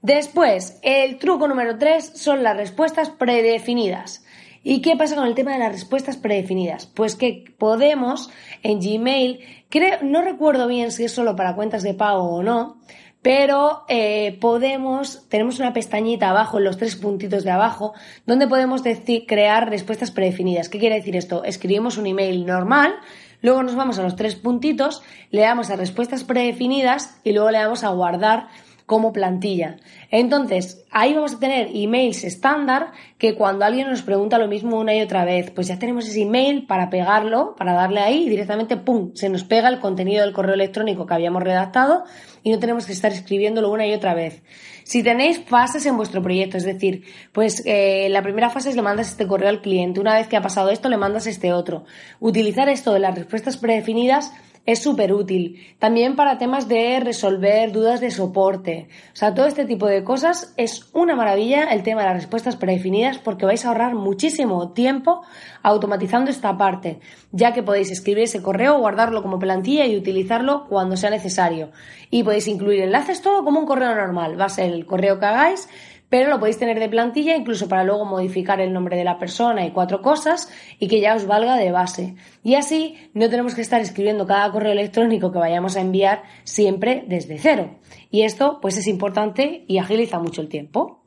Después, 0.02 0.80
el 0.82 1.18
truco 1.18 1.46
número 1.46 1.78
3 1.78 2.12
son 2.16 2.42
las 2.42 2.56
respuestas 2.56 3.10
predefinidas. 3.10 4.24
¿Y 4.64 4.80
qué 4.80 4.96
pasa 4.96 5.14
con 5.14 5.26
el 5.26 5.34
tema 5.34 5.52
de 5.52 5.60
las 5.60 5.70
respuestas 5.70 6.16
predefinidas? 6.16 6.86
Pues 6.86 7.14
que 7.14 7.44
podemos 7.56 8.28
en 8.64 8.80
Gmail, 8.80 9.40
creo, 9.68 9.98
no 10.02 10.22
recuerdo 10.22 10.66
bien 10.66 10.90
si 10.90 11.04
es 11.04 11.12
solo 11.12 11.36
para 11.36 11.54
cuentas 11.54 11.84
de 11.84 11.94
pago 11.94 12.24
o 12.24 12.42
no, 12.42 12.80
pero 13.22 13.84
eh, 13.88 14.36
podemos, 14.40 15.28
tenemos 15.28 15.60
una 15.60 15.72
pestañita 15.72 16.30
abajo, 16.30 16.58
en 16.58 16.64
los 16.64 16.78
tres 16.78 16.96
puntitos 16.96 17.44
de 17.44 17.50
abajo, 17.52 17.94
donde 18.26 18.48
podemos 18.48 18.82
decir, 18.82 19.26
crear 19.26 19.70
respuestas 19.70 20.10
predefinidas. 20.10 20.68
¿Qué 20.68 20.80
quiere 20.80 20.96
decir 20.96 21.14
esto? 21.14 21.44
Escribimos 21.44 21.96
un 21.96 22.06
email 22.06 22.44
normal, 22.44 22.94
luego 23.40 23.62
nos 23.62 23.76
vamos 23.76 24.00
a 24.00 24.02
los 24.02 24.16
tres 24.16 24.34
puntitos, 24.34 25.02
le 25.30 25.42
damos 25.42 25.70
a 25.70 25.76
respuestas 25.76 26.24
predefinidas 26.24 27.20
y 27.22 27.32
luego 27.32 27.52
le 27.52 27.58
damos 27.58 27.84
a 27.84 27.90
guardar 27.90 28.48
como 28.86 29.12
plantilla. 29.12 29.76
Entonces, 30.10 30.84
ahí 30.90 31.14
vamos 31.14 31.34
a 31.34 31.38
tener 31.38 31.70
emails 31.72 32.24
estándar 32.24 32.92
que 33.18 33.34
cuando 33.34 33.64
alguien 33.64 33.88
nos 33.88 34.02
pregunta 34.02 34.38
lo 34.38 34.48
mismo 34.48 34.78
una 34.78 34.94
y 34.94 35.00
otra 35.00 35.24
vez, 35.24 35.50
pues 35.50 35.68
ya 35.68 35.78
tenemos 35.78 36.08
ese 36.08 36.22
email 36.22 36.66
para 36.66 36.90
pegarlo, 36.90 37.54
para 37.56 37.72
darle 37.72 38.00
ahí 38.00 38.24
y 38.24 38.28
directamente, 38.28 38.76
¡pum!, 38.76 39.12
se 39.14 39.28
nos 39.28 39.44
pega 39.44 39.68
el 39.68 39.80
contenido 39.80 40.24
del 40.24 40.32
correo 40.32 40.54
electrónico 40.54 41.06
que 41.06 41.14
habíamos 41.14 41.42
redactado 41.42 42.04
y 42.42 42.50
no 42.50 42.58
tenemos 42.58 42.86
que 42.86 42.92
estar 42.92 43.12
escribiéndolo 43.12 43.70
una 43.70 43.86
y 43.86 43.92
otra 43.92 44.14
vez. 44.14 44.42
Si 44.84 45.02
tenéis 45.02 45.42
fases 45.46 45.86
en 45.86 45.96
vuestro 45.96 46.22
proyecto, 46.22 46.56
es 46.56 46.64
decir, 46.64 47.04
pues 47.32 47.62
eh, 47.66 48.08
la 48.10 48.22
primera 48.22 48.50
fase 48.50 48.70
es 48.70 48.76
le 48.76 48.82
mandas 48.82 49.08
este 49.08 49.26
correo 49.26 49.48
al 49.48 49.60
cliente, 49.60 50.00
una 50.00 50.14
vez 50.14 50.26
que 50.26 50.36
ha 50.36 50.42
pasado 50.42 50.70
esto 50.70 50.88
le 50.88 50.96
mandas 50.96 51.26
este 51.26 51.52
otro. 51.52 51.84
Utilizar 52.20 52.68
esto 52.68 52.92
de 52.92 52.98
las 52.98 53.14
respuestas 53.14 53.56
predefinidas 53.56 54.32
es 54.64 54.80
súper 54.80 55.12
útil. 55.12 55.74
También 55.78 56.14
para 56.14 56.38
temas 56.38 56.68
de 56.68 57.00
resolver 57.00 57.72
dudas 57.72 58.00
de 58.00 58.10
soporte. 58.10 58.88
O 59.12 59.16
sea, 59.16 59.34
todo 59.34 59.46
este 59.46 59.64
tipo 59.64 59.86
de 59.86 60.04
cosas 60.04 60.54
es 60.56 60.88
una 60.92 61.16
maravilla 61.16 61.64
el 61.72 61.82
tema 61.82 62.02
de 62.02 62.08
las 62.08 62.16
respuestas 62.16 62.56
predefinidas 62.56 63.18
porque 63.18 63.44
vais 63.44 63.64
a 63.64 63.68
ahorrar 63.68 63.94
muchísimo 63.94 64.72
tiempo 64.72 65.22
automatizando 65.62 66.30
esta 66.30 66.56
parte, 66.56 67.00
ya 67.32 67.52
que 67.52 67.62
podéis 67.62 67.90
escribir 67.90 68.24
ese 68.24 68.42
correo, 68.42 68.78
guardarlo 68.78 69.22
como 69.22 69.38
plantilla 69.38 69.86
y 69.86 69.96
utilizarlo 69.96 70.66
cuando 70.68 70.96
sea 70.96 71.10
necesario. 71.10 71.70
Y 72.10 72.22
podéis 72.22 72.46
incluir 72.46 72.82
enlaces, 72.82 73.22
todo 73.22 73.44
como 73.44 73.58
un 73.58 73.66
correo 73.66 73.94
normal. 73.94 74.40
Va 74.40 74.44
a 74.44 74.50
ser 74.50 74.72
el 74.72 74.86
correo 74.86 75.18
que 75.18 75.26
hagáis 75.26 75.68
pero 76.12 76.28
lo 76.28 76.38
podéis 76.38 76.58
tener 76.58 76.78
de 76.78 76.90
plantilla 76.90 77.34
incluso 77.34 77.70
para 77.70 77.84
luego 77.84 78.04
modificar 78.04 78.60
el 78.60 78.74
nombre 78.74 78.98
de 78.98 79.04
la 79.04 79.18
persona 79.18 79.64
y 79.64 79.70
cuatro 79.70 80.02
cosas 80.02 80.52
y 80.78 80.86
que 80.86 81.00
ya 81.00 81.14
os 81.14 81.26
valga 81.26 81.56
de 81.56 81.72
base. 81.72 82.16
Y 82.42 82.54
así 82.54 82.98
no 83.14 83.30
tenemos 83.30 83.54
que 83.54 83.62
estar 83.62 83.80
escribiendo 83.80 84.26
cada 84.26 84.52
correo 84.52 84.72
electrónico 84.72 85.32
que 85.32 85.38
vayamos 85.38 85.74
a 85.74 85.80
enviar 85.80 86.22
siempre 86.44 87.04
desde 87.08 87.38
cero. 87.38 87.78
Y 88.10 88.24
esto 88.24 88.58
pues 88.60 88.76
es 88.76 88.88
importante 88.88 89.64
y 89.66 89.78
agiliza 89.78 90.18
mucho 90.18 90.42
el 90.42 90.50
tiempo. 90.50 91.02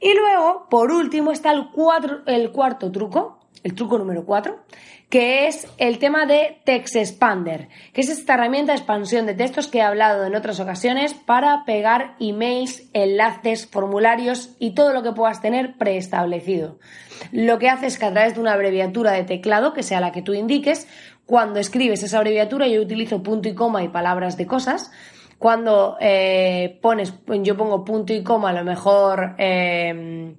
Y 0.00 0.12
luego, 0.12 0.66
por 0.68 0.90
último, 0.90 1.30
está 1.30 1.52
el, 1.52 1.68
el 2.26 2.50
cuarto 2.50 2.90
truco, 2.90 3.38
el 3.62 3.76
truco 3.76 3.96
número 3.96 4.26
4, 4.26 4.56
que 5.12 5.46
es 5.46 5.68
el 5.76 5.98
tema 5.98 6.24
de 6.24 6.62
Text 6.64 6.96
Expander, 6.96 7.68
que 7.92 8.00
es 8.00 8.08
esta 8.08 8.32
herramienta 8.32 8.72
de 8.72 8.78
expansión 8.78 9.26
de 9.26 9.34
textos 9.34 9.68
que 9.68 9.76
he 9.76 9.82
hablado 9.82 10.24
en 10.24 10.34
otras 10.34 10.58
ocasiones 10.58 11.12
para 11.12 11.66
pegar 11.66 12.16
emails, 12.18 12.84
enlaces, 12.94 13.66
formularios 13.66 14.56
y 14.58 14.70
todo 14.70 14.94
lo 14.94 15.02
que 15.02 15.12
puedas 15.12 15.42
tener 15.42 15.76
preestablecido. 15.76 16.78
Lo 17.30 17.58
que 17.58 17.68
hace 17.68 17.88
es 17.88 17.98
que 17.98 18.06
a 18.06 18.10
través 18.10 18.36
de 18.36 18.40
una 18.40 18.54
abreviatura 18.54 19.12
de 19.12 19.24
teclado, 19.24 19.74
que 19.74 19.82
sea 19.82 20.00
la 20.00 20.12
que 20.12 20.22
tú 20.22 20.32
indiques, 20.32 20.88
cuando 21.26 21.60
escribes 21.60 22.02
esa 22.02 22.16
abreviatura, 22.16 22.66
yo 22.66 22.80
utilizo 22.80 23.22
punto 23.22 23.50
y 23.50 23.54
coma 23.54 23.82
y 23.84 23.88
palabras 23.88 24.38
de 24.38 24.46
cosas, 24.46 24.90
cuando 25.36 25.98
eh, 26.00 26.78
pones, 26.80 27.12
yo 27.26 27.54
pongo 27.54 27.84
punto 27.84 28.14
y 28.14 28.22
coma, 28.22 28.48
a 28.48 28.54
lo 28.54 28.64
mejor 28.64 29.34
eh, 29.36 30.34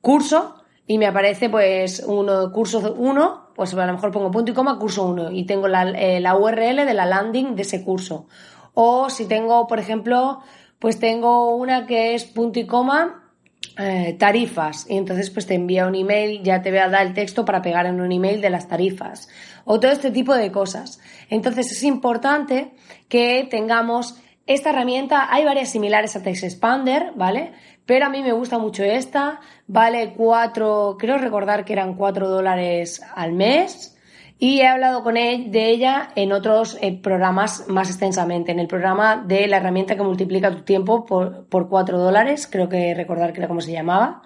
curso, 0.00 0.63
y 0.86 0.98
me 0.98 1.06
aparece 1.06 1.48
pues 1.48 2.04
uno, 2.06 2.52
curso 2.52 2.94
1 2.96 3.44
pues 3.54 3.74
a 3.74 3.86
lo 3.86 3.92
mejor 3.92 4.10
pongo 4.10 4.30
punto 4.30 4.50
y 4.50 4.54
coma 4.54 4.78
curso 4.78 5.06
1 5.06 5.30
y 5.30 5.44
tengo 5.44 5.68
la, 5.68 5.90
eh, 5.90 6.20
la 6.20 6.36
URL 6.36 6.84
de 6.84 6.94
la 6.94 7.06
landing 7.06 7.54
de 7.54 7.62
ese 7.62 7.84
curso. 7.84 8.26
O 8.74 9.08
si 9.10 9.26
tengo, 9.26 9.66
por 9.68 9.78
ejemplo, 9.78 10.40
pues 10.78 10.98
tengo 10.98 11.54
una 11.54 11.86
que 11.86 12.14
es 12.14 12.24
punto 12.24 12.58
y 12.58 12.66
coma 12.66 13.30
eh, 13.78 14.16
tarifas 14.18 14.86
y 14.88 14.96
entonces 14.96 15.30
pues 15.30 15.46
te 15.46 15.54
envía 15.54 15.86
un 15.86 15.94
email, 15.94 16.42
ya 16.42 16.62
te 16.62 16.70
voy 16.70 16.80
a 16.80 16.88
dar 16.88 17.06
el 17.06 17.14
texto 17.14 17.44
para 17.44 17.62
pegar 17.62 17.86
en 17.86 18.00
un 18.00 18.12
email 18.12 18.40
de 18.40 18.50
las 18.50 18.68
tarifas 18.68 19.28
o 19.64 19.80
todo 19.80 19.90
este 19.92 20.10
tipo 20.10 20.34
de 20.34 20.50
cosas. 20.50 21.00
Entonces 21.30 21.70
es 21.70 21.82
importante 21.84 22.74
que 23.08 23.46
tengamos 23.48 24.16
esta 24.46 24.70
herramienta, 24.70 25.32
hay 25.32 25.44
varias 25.44 25.70
similares 25.70 26.16
a 26.16 26.22
TextExpander, 26.22 27.12
¿vale? 27.16 27.52
Pero 27.86 28.06
a 28.06 28.08
mí 28.08 28.22
me 28.22 28.32
gusta 28.32 28.58
mucho 28.58 28.82
esta, 28.82 29.40
vale 29.66 30.14
cuatro, 30.16 30.96
creo 30.98 31.18
recordar 31.18 31.64
que 31.64 31.72
eran 31.72 31.94
cuatro 31.94 32.28
dólares 32.28 33.02
al 33.14 33.32
mes, 33.32 33.94
y 34.38 34.60
he 34.60 34.66
hablado 34.66 35.02
con 35.02 35.16
él 35.16 35.50
de 35.52 35.70
ella 35.70 36.10
en 36.16 36.32
otros 36.32 36.76
eh, 36.80 36.98
programas 37.00 37.68
más 37.68 37.88
extensamente. 37.88 38.52
En 38.52 38.58
el 38.58 38.66
programa 38.66 39.16
de 39.16 39.46
la 39.46 39.58
herramienta 39.58 39.96
que 39.96 40.02
multiplica 40.02 40.50
tu 40.50 40.62
tiempo 40.62 41.06
por, 41.06 41.46
por 41.46 41.68
4 41.68 41.98
dólares, 41.98 42.48
creo 42.50 42.68
que 42.68 42.94
recordar 42.94 43.32
que 43.32 43.40
era 43.40 43.48
como 43.48 43.60
se 43.60 43.72
llamaba. 43.72 44.22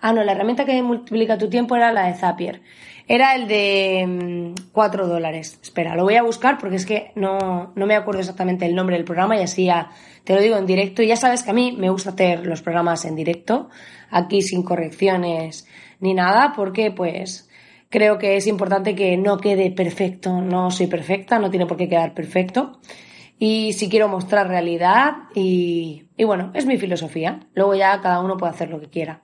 Ah, 0.00 0.12
no, 0.12 0.24
la 0.24 0.32
herramienta 0.32 0.64
que 0.64 0.82
multiplica 0.82 1.36
tu 1.36 1.50
tiempo 1.50 1.76
era 1.76 1.92
la 1.92 2.06
de 2.06 2.14
Zapier. 2.14 2.62
Era 3.06 3.34
el 3.34 3.48
de 3.48 4.54
4 4.72 5.04
mm, 5.04 5.08
dólares. 5.08 5.58
Espera, 5.62 5.94
lo 5.96 6.04
voy 6.04 6.14
a 6.14 6.22
buscar 6.22 6.58
porque 6.58 6.76
es 6.76 6.86
que 6.86 7.12
no, 7.16 7.72
no 7.74 7.86
me 7.86 7.96
acuerdo 7.96 8.20
exactamente 8.20 8.64
el 8.64 8.74
nombre 8.74 8.96
del 8.96 9.04
programa 9.04 9.36
y 9.36 9.42
así 9.42 9.64
ya 9.64 9.90
te 10.24 10.34
lo 10.34 10.40
digo 10.40 10.56
en 10.56 10.64
directo. 10.64 11.02
Y 11.02 11.08
ya 11.08 11.16
sabes 11.16 11.42
que 11.42 11.50
a 11.50 11.54
mí 11.54 11.72
me 11.72 11.90
gusta 11.90 12.10
hacer 12.10 12.46
los 12.46 12.62
programas 12.62 13.04
en 13.04 13.16
directo, 13.16 13.68
aquí 14.10 14.42
sin 14.42 14.62
correcciones 14.62 15.66
ni 15.98 16.14
nada, 16.14 16.52
porque 16.54 16.90
pues 16.92 17.50
creo 17.90 18.16
que 18.16 18.36
es 18.36 18.46
importante 18.46 18.94
que 18.94 19.16
no 19.16 19.36
quede 19.38 19.70
perfecto. 19.70 20.40
No 20.40 20.70
soy 20.70 20.86
perfecta, 20.86 21.38
no 21.38 21.50
tiene 21.50 21.66
por 21.66 21.76
qué 21.76 21.88
quedar 21.88 22.14
perfecto. 22.14 22.78
Y 23.38 23.72
si 23.72 23.88
quiero 23.88 24.08
mostrar 24.08 24.48
realidad 24.48 25.14
y, 25.34 26.04
y 26.16 26.24
bueno, 26.24 26.52
es 26.54 26.64
mi 26.64 26.78
filosofía. 26.78 27.40
Luego 27.54 27.74
ya 27.74 28.00
cada 28.00 28.20
uno 28.20 28.36
puede 28.36 28.52
hacer 28.52 28.70
lo 28.70 28.80
que 28.80 28.88
quiera. 28.88 29.22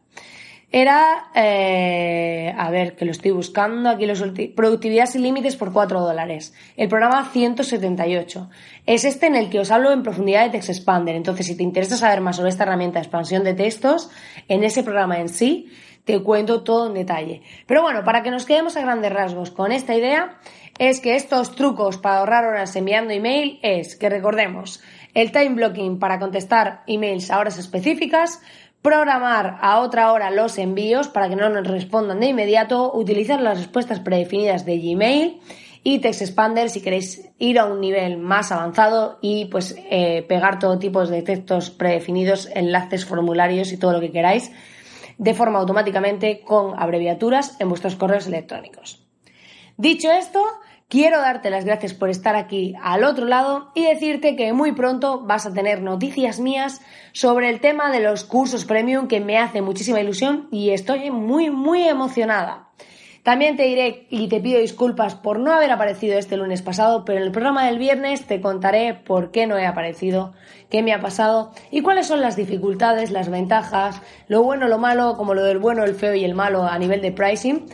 Era, 0.73 1.29
eh, 1.35 2.53
a 2.57 2.71
ver, 2.71 2.97
que 2.97 3.05
lo 3.05 3.13
estoy 3.13 3.31
buscando, 3.31 3.89
aquí 3.89 4.05
los 4.05 4.23
productividad 4.57 5.07
sin 5.07 5.23
límites 5.23 5.55
por 5.55 5.73
4 5.73 6.01
dólares. 6.01 6.55
El 6.77 6.89
programa 6.89 7.25
178. 7.31 8.51
Es 8.85 9.05
este 9.05 9.27
en 9.27 9.37
el 9.37 9.49
que 9.49 9.61
os 9.61 9.71
hablo 9.71 9.93
en 9.93 10.03
profundidad 10.03 10.45
de 10.45 10.51
Text 10.51 10.71
Expander. 10.71 11.15
Entonces, 11.15 11.47
si 11.47 11.57
te 11.57 11.63
interesa 11.63 11.97
saber 11.97 12.21
más 12.21 12.37
sobre 12.37 12.51
esta 12.51 12.65
herramienta 12.65 12.99
de 12.99 13.05
expansión 13.05 13.45
de 13.45 13.55
textos, 13.55 14.11
en 14.49 14.65
ese 14.65 14.83
programa 14.83 15.21
en 15.21 15.29
sí, 15.29 15.71
te 16.05 16.21
cuento 16.23 16.63
todo 16.63 16.89
en 16.89 16.95
detalle. 16.95 17.43
Pero 17.67 17.83
bueno, 17.83 18.05
para 18.05 18.23
que 18.23 18.31
nos 18.31 18.45
quedemos 18.45 18.77
a 18.77 18.81
grandes 18.81 19.13
rasgos 19.13 19.53
con 19.53 19.71
esta 19.71 19.95
idea, 19.95 20.39
es 20.79 21.01
que 21.01 21.17
estos 21.17 21.55
trucos 21.55 21.97
para 21.99 22.19
ahorrar 22.19 22.45
horas 22.45 22.75
enviando 22.77 23.13
email 23.13 23.59
es 23.63 23.97
que 23.97 24.09
recordemos 24.09 24.83
el 25.15 25.33
time 25.33 25.55
blocking 25.55 25.99
para 25.99 26.19
contestar 26.19 26.83
emails 26.87 27.31
a 27.31 27.39
horas 27.39 27.59
específicas, 27.59 28.43
programar 28.83 29.59
a 29.61 29.80
otra 29.80 30.12
hora 30.12 30.30
los 30.30 30.59
envíos 30.59 31.09
para 31.09 31.28
que 31.28 31.37
no 31.37 31.49
nos 31.49 31.66
respondan 31.66 32.21
de 32.21 32.26
inmediato, 32.26 32.92
utilizar 32.95 33.40
las 33.40 33.59
respuestas 33.59 34.00
predefinidas 34.00 34.64
de 34.64 34.78
Gmail 34.78 35.40
y 35.83 36.00
Text 36.00 36.23
Expander 36.23 36.71
si 36.71 36.80
queréis 36.80 37.28
ir 37.38 37.59
a 37.59 37.64
un 37.66 37.80
nivel 37.80 38.18
más 38.18 38.52
avanzado 38.52 39.18
y 39.23 39.47
pues 39.47 39.76
eh, 39.90 40.25
pegar 40.28 40.59
todo 40.59 40.78
tipo 40.78 41.06
de 41.06 41.23
textos 41.23 41.71
predefinidos, 41.71 42.49
enlaces, 42.54 43.04
formularios 43.04 43.73
y 43.73 43.76
todo 43.76 43.92
lo 43.92 44.00
que 44.00 44.12
queráis 44.12 44.50
de 45.18 45.35
forma 45.35 45.59
automáticamente 45.59 46.40
con 46.40 46.78
abreviaturas 46.78 47.56
en 47.61 47.68
vuestros 47.68 47.97
correos 47.97 48.26
electrónicos. 48.26 49.06
Dicho 49.76 50.11
esto, 50.11 50.42
quiero 50.88 51.21
darte 51.21 51.50
las 51.50 51.64
gracias 51.64 51.95
por 51.95 52.11
estar 52.11 52.37
aquí 52.37 52.75
al 52.83 53.05
otro 53.05 53.26
lado 53.26 53.71
y 53.75 53.85
decirte 53.85 54.37
que 54.37 54.52
muy 54.52 54.73
pronto 54.73 55.23
vas 55.23 55.47
a 55.47 55.52
tener 55.52 55.83
noticias 55.83 56.38
mías 56.40 56.81
sobre 57.12 57.49
el 57.49 57.61
tema 57.61 57.90
de 57.90 58.00
los 58.00 58.25
cursos 58.25 58.64
premium 58.64 59.09
que 59.09 59.21
me 59.21 59.38
hace 59.38 59.62
muchísima 59.62 60.00
ilusión 60.00 60.49
y 60.50 60.71
estoy 60.71 61.11
muy 61.11 61.50
muy 61.50 61.88
emocionada. 61.88 62.66
También 63.26 63.57
te 63.57 63.64
diré 63.64 64.07
y 64.09 64.28
te 64.28 64.38
pido 64.38 64.61
disculpas 64.61 65.16
por 65.16 65.40
no 65.40 65.50
haber 65.50 65.73
aparecido 65.73 66.16
este 66.16 66.37
lunes 66.37 66.62
pasado, 66.62 67.05
pero 67.05 67.19
en 67.19 67.25
el 67.25 67.33
programa 67.33 67.66
del 67.66 67.76
viernes 67.76 68.25
te 68.25 68.40
contaré 68.40 68.95
por 68.95 69.33
qué 69.33 69.49
no 69.49 69.59
he 69.59 69.66
aparecido, 69.66 70.33
qué 70.71 70.81
me 70.85 70.93
ha 70.93 71.00
pasado 71.00 71.50
y 71.73 71.81
cuáles 71.81 72.07
son 72.07 72.21
las 72.21 72.37
dificultades, 72.37 73.11
las 73.11 73.28
ventajas, 73.28 74.00
lo 74.28 74.45
bueno, 74.45 74.69
lo 74.69 74.78
malo, 74.78 75.16
como 75.16 75.35
lo 75.35 75.43
del 75.43 75.59
bueno, 75.59 75.83
el 75.83 75.97
feo 75.97 76.14
y 76.14 76.25
el 76.25 76.37
malo 76.37 76.62
a 76.62 76.78
nivel 76.78 77.02
de 77.02 77.11
pricing. 77.11 77.66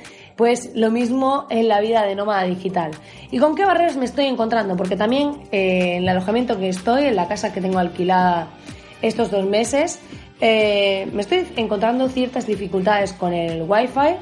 Pues 0.43 0.73
lo 0.75 0.91
mismo 0.91 1.47
en 1.51 1.69
la 1.69 1.81
vida 1.81 2.05
de 2.05 2.17
nómada 2.17 2.43
digital. 2.43 2.91
¿Y 3.31 3.39
con 3.39 3.55
qué 3.55 3.65
barreras 3.65 3.97
me 3.97 4.05
estoy 4.05 4.25
encontrando? 4.25 4.77
Porque 4.77 4.97
también 4.97 5.35
eh, 5.53 5.99
en 5.99 6.03
el 6.03 6.09
alojamiento 6.09 6.59
que 6.59 6.69
estoy, 6.69 7.05
en 7.05 7.15
la 7.15 7.29
casa 7.29 7.53
que 7.53 7.61
tengo 7.61 7.79
alquilada 7.79 8.49
estos 9.03 9.31
dos 9.31 9.47
meses, 9.47 10.01
eh, 10.41 11.09
me 11.13 11.23
estoy 11.23 11.47
encontrando 11.55 12.09
ciertas 12.09 12.45
dificultades 12.45 13.13
con 13.13 13.33
el 13.33 13.63
wifi 13.63 14.17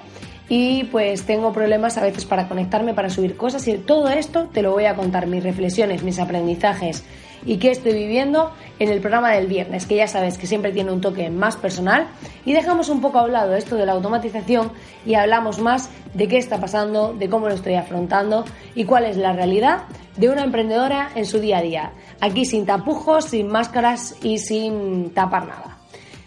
y 0.50 0.84
pues 0.92 1.22
tengo 1.22 1.54
problemas 1.54 1.96
a 1.96 2.02
veces 2.02 2.26
para 2.26 2.48
conectarme, 2.48 2.92
para 2.92 3.08
subir 3.08 3.38
cosas 3.38 3.66
y 3.66 3.78
todo 3.78 4.10
esto 4.10 4.50
te 4.52 4.60
lo 4.60 4.72
voy 4.72 4.84
a 4.84 4.96
contar, 4.96 5.26
mis 5.26 5.42
reflexiones, 5.42 6.02
mis 6.02 6.18
aprendizajes 6.18 7.02
y 7.44 7.58
qué 7.58 7.70
estoy 7.70 7.92
viviendo 7.92 8.52
en 8.78 8.88
el 8.90 9.00
programa 9.00 9.30
del 9.32 9.46
viernes, 9.46 9.86
que 9.86 9.96
ya 9.96 10.06
sabes 10.06 10.38
que 10.38 10.46
siempre 10.46 10.72
tiene 10.72 10.92
un 10.92 11.00
toque 11.00 11.30
más 11.30 11.56
personal 11.56 12.08
y 12.44 12.52
dejamos 12.52 12.88
un 12.88 13.00
poco 13.00 13.18
hablado 13.18 13.54
esto 13.54 13.76
de 13.76 13.86
la 13.86 13.92
automatización 13.92 14.72
y 15.04 15.14
hablamos 15.14 15.58
más 15.58 15.90
de 16.14 16.28
qué 16.28 16.38
está 16.38 16.58
pasando, 16.60 17.14
de 17.14 17.28
cómo 17.28 17.48
lo 17.48 17.54
estoy 17.54 17.74
afrontando 17.74 18.44
y 18.74 18.84
cuál 18.84 19.04
es 19.04 19.16
la 19.16 19.32
realidad 19.32 19.82
de 20.16 20.28
una 20.28 20.44
emprendedora 20.44 21.10
en 21.14 21.26
su 21.26 21.38
día 21.40 21.58
a 21.58 21.62
día, 21.62 21.92
aquí 22.20 22.44
sin 22.44 22.66
tapujos, 22.66 23.26
sin 23.26 23.48
máscaras 23.48 24.16
y 24.22 24.38
sin 24.38 25.10
tapar 25.14 25.46
nada. 25.46 25.69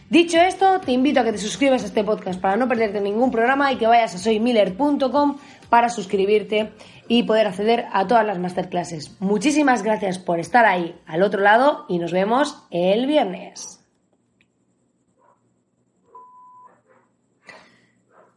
Dicho 0.10 0.38
esto, 0.38 0.80
te 0.80 0.92
invito 0.92 1.20
a 1.20 1.24
que 1.24 1.32
te 1.32 1.38
suscribas 1.38 1.84
a 1.84 1.88
este 1.88 2.04
podcast 2.04 2.40
para 2.40 2.56
no 2.56 2.68
perderte 2.68 3.02
ningún 3.02 3.32
programa 3.32 3.72
y 3.72 3.78
que 3.78 3.88
vayas 3.88 4.14
a 4.14 4.18
soymiller.com 4.20 5.38
para 5.70 5.90
suscribirte 5.90 6.72
y 7.08 7.24
poder 7.24 7.48
acceder 7.48 7.86
a 7.92 8.06
todas 8.08 8.26
las 8.26 8.38
masterclasses. 8.38 9.20
Muchísimas 9.20 9.82
gracias 9.82 10.20
por 10.20 10.40
estar 10.40 10.66
ahí 10.66 10.96
al 11.06 11.24
otro 11.24 11.42
lado 11.42 11.86
y 11.90 11.98
nos 11.98 12.12
vemos 12.12 12.64
el 12.70 13.08
viernes. 13.08 13.80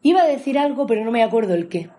Iba 0.03 0.23
a 0.23 0.27
decir 0.27 0.59
algo, 0.59 0.87
pero 0.87 1.05
no 1.05 1.11
me 1.11 1.23
acuerdo 1.23 1.55
el 1.55 1.69
qué. 1.69 1.91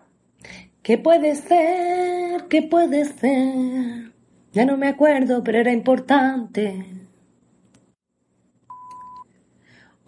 ¿Qué 0.81 0.97
puede 0.97 1.35
ser? 1.35 2.47
¿Qué 2.47 2.61
puede 2.61 3.05
ser? 3.05 4.13
Ya 4.53 4.65
no 4.65 4.77
me 4.77 4.87
acuerdo, 4.87 5.43
pero 5.43 5.59
era 5.59 5.73
importante. 5.73 6.96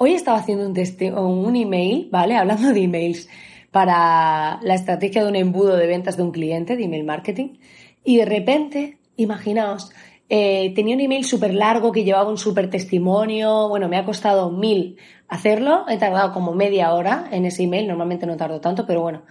Hoy 0.01 0.13
estaba 0.13 0.37
haciendo 0.37 0.65
un, 0.65 1.55
email, 1.57 2.07
¿vale? 2.09 2.37
Hablando 2.37 2.71
de 2.71 2.83
emails 2.83 3.27
para 3.69 4.57
la 4.61 4.73
estrategia 4.73 5.21
de 5.21 5.27
un 5.27 5.35
embudo 5.35 5.75
de 5.75 5.87
ventas 5.87 6.15
de 6.15 6.23
un 6.23 6.31
cliente, 6.31 6.77
de 6.77 6.85
email 6.85 7.03
marketing, 7.03 7.57
y 8.05 8.15
de 8.15 8.23
repente, 8.23 8.97
imaginaos, 9.17 9.91
eh, 10.29 10.71
tenía 10.73 10.95
un 10.95 11.01
email 11.01 11.25
súper 11.25 11.53
largo 11.53 11.91
que 11.91 12.05
llevaba 12.05 12.29
un 12.29 12.37
súper 12.37 12.69
testimonio, 12.69 13.67
bueno, 13.67 13.89
me 13.89 13.97
ha 13.97 14.05
costado 14.05 14.49
mil 14.51 14.95
hacerlo, 15.27 15.83
he 15.89 15.97
tardado 15.97 16.31
como 16.31 16.53
media 16.53 16.93
hora 16.93 17.27
en 17.33 17.43
ese 17.43 17.63
email, 17.63 17.85
normalmente 17.85 18.25
no 18.25 18.37
tardo 18.37 18.61
tanto, 18.61 18.85
pero 18.87 19.01
bueno, 19.01 19.23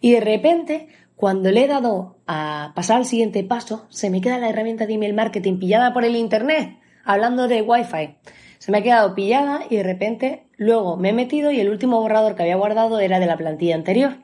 y 0.00 0.12
de 0.12 0.20
repente, 0.20 0.88
cuando 1.16 1.50
le 1.50 1.64
he 1.64 1.68
dado 1.68 2.16
a 2.26 2.72
pasar 2.74 2.96
al 2.96 3.04
siguiente 3.04 3.44
paso, 3.44 3.84
se 3.90 4.08
me 4.08 4.22
queda 4.22 4.38
la 4.38 4.48
herramienta 4.48 4.86
de 4.86 4.94
email 4.94 5.12
marketing 5.12 5.58
pillada 5.58 5.92
por 5.92 6.02
el 6.02 6.16
Internet, 6.16 6.78
hablando 7.04 7.46
de 7.46 7.60
Wi-Fi. 7.60 8.16
Se 8.64 8.72
me 8.72 8.78
ha 8.78 8.82
quedado 8.82 9.14
pillada 9.14 9.66
y 9.68 9.76
de 9.76 9.82
repente 9.82 10.46
luego 10.56 10.96
me 10.96 11.10
he 11.10 11.12
metido 11.12 11.50
y 11.50 11.60
el 11.60 11.68
último 11.68 12.00
borrador 12.00 12.34
que 12.34 12.44
había 12.44 12.56
guardado 12.56 12.98
era 12.98 13.20
de 13.20 13.26
la 13.26 13.36
plantilla 13.36 13.74
anterior. 13.74 14.20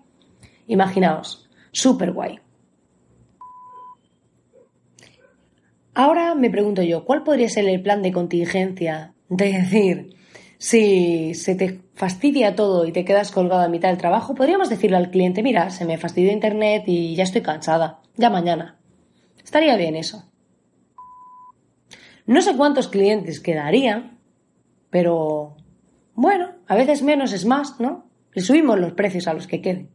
Imaginaos, 0.66 1.50
súper 1.72 2.12
guay. 2.12 2.38
Ahora 5.92 6.35
me 6.35 6.48
pregunto 6.48 6.81
yo, 6.81 7.05
¿cuál 7.05 7.22
podría 7.22 7.50
ser 7.50 7.68
el 7.68 7.83
plan 7.83 8.00
de 8.00 8.12
contingencia? 8.12 9.12
De 9.29 9.53
decir, 9.53 10.16
si 10.57 11.35
se 11.35 11.55
te 11.55 11.83
fastidia 11.92 12.55
todo 12.55 12.87
y 12.87 12.92
te 12.92 13.05
quedas 13.05 13.33
colgado 13.33 13.61
a 13.61 13.68
mitad 13.68 13.90
del 13.90 13.98
trabajo, 13.98 14.35
podríamos 14.35 14.70
decirle 14.70 14.96
al 14.96 15.11
cliente, 15.11 15.42
mira, 15.42 15.68
se 15.68 15.85
me 15.85 15.98
fastidió 15.98 16.33
internet 16.33 16.85
y 16.87 17.14
ya 17.14 17.24
estoy 17.24 17.42
cansada, 17.42 18.00
ya 18.16 18.31
mañana. 18.31 18.79
Estaría 19.44 19.76
bien 19.76 19.96
eso. 19.96 20.24
No 22.24 22.40
sé 22.40 22.57
cuántos 22.57 22.88
clientes 22.88 23.40
quedarían, 23.40 24.20
pero 24.90 25.57
bueno, 26.14 26.50
a 26.66 26.74
veces 26.74 27.03
menos 27.03 27.33
es 27.33 27.44
más, 27.44 27.81
¿no? 27.81 28.05
Le 28.33 28.42
subimos 28.42 28.79
los 28.79 28.92
precios 28.92 29.26
a 29.26 29.35
los 29.35 29.46
que 29.46 29.62
queden. 29.62 29.90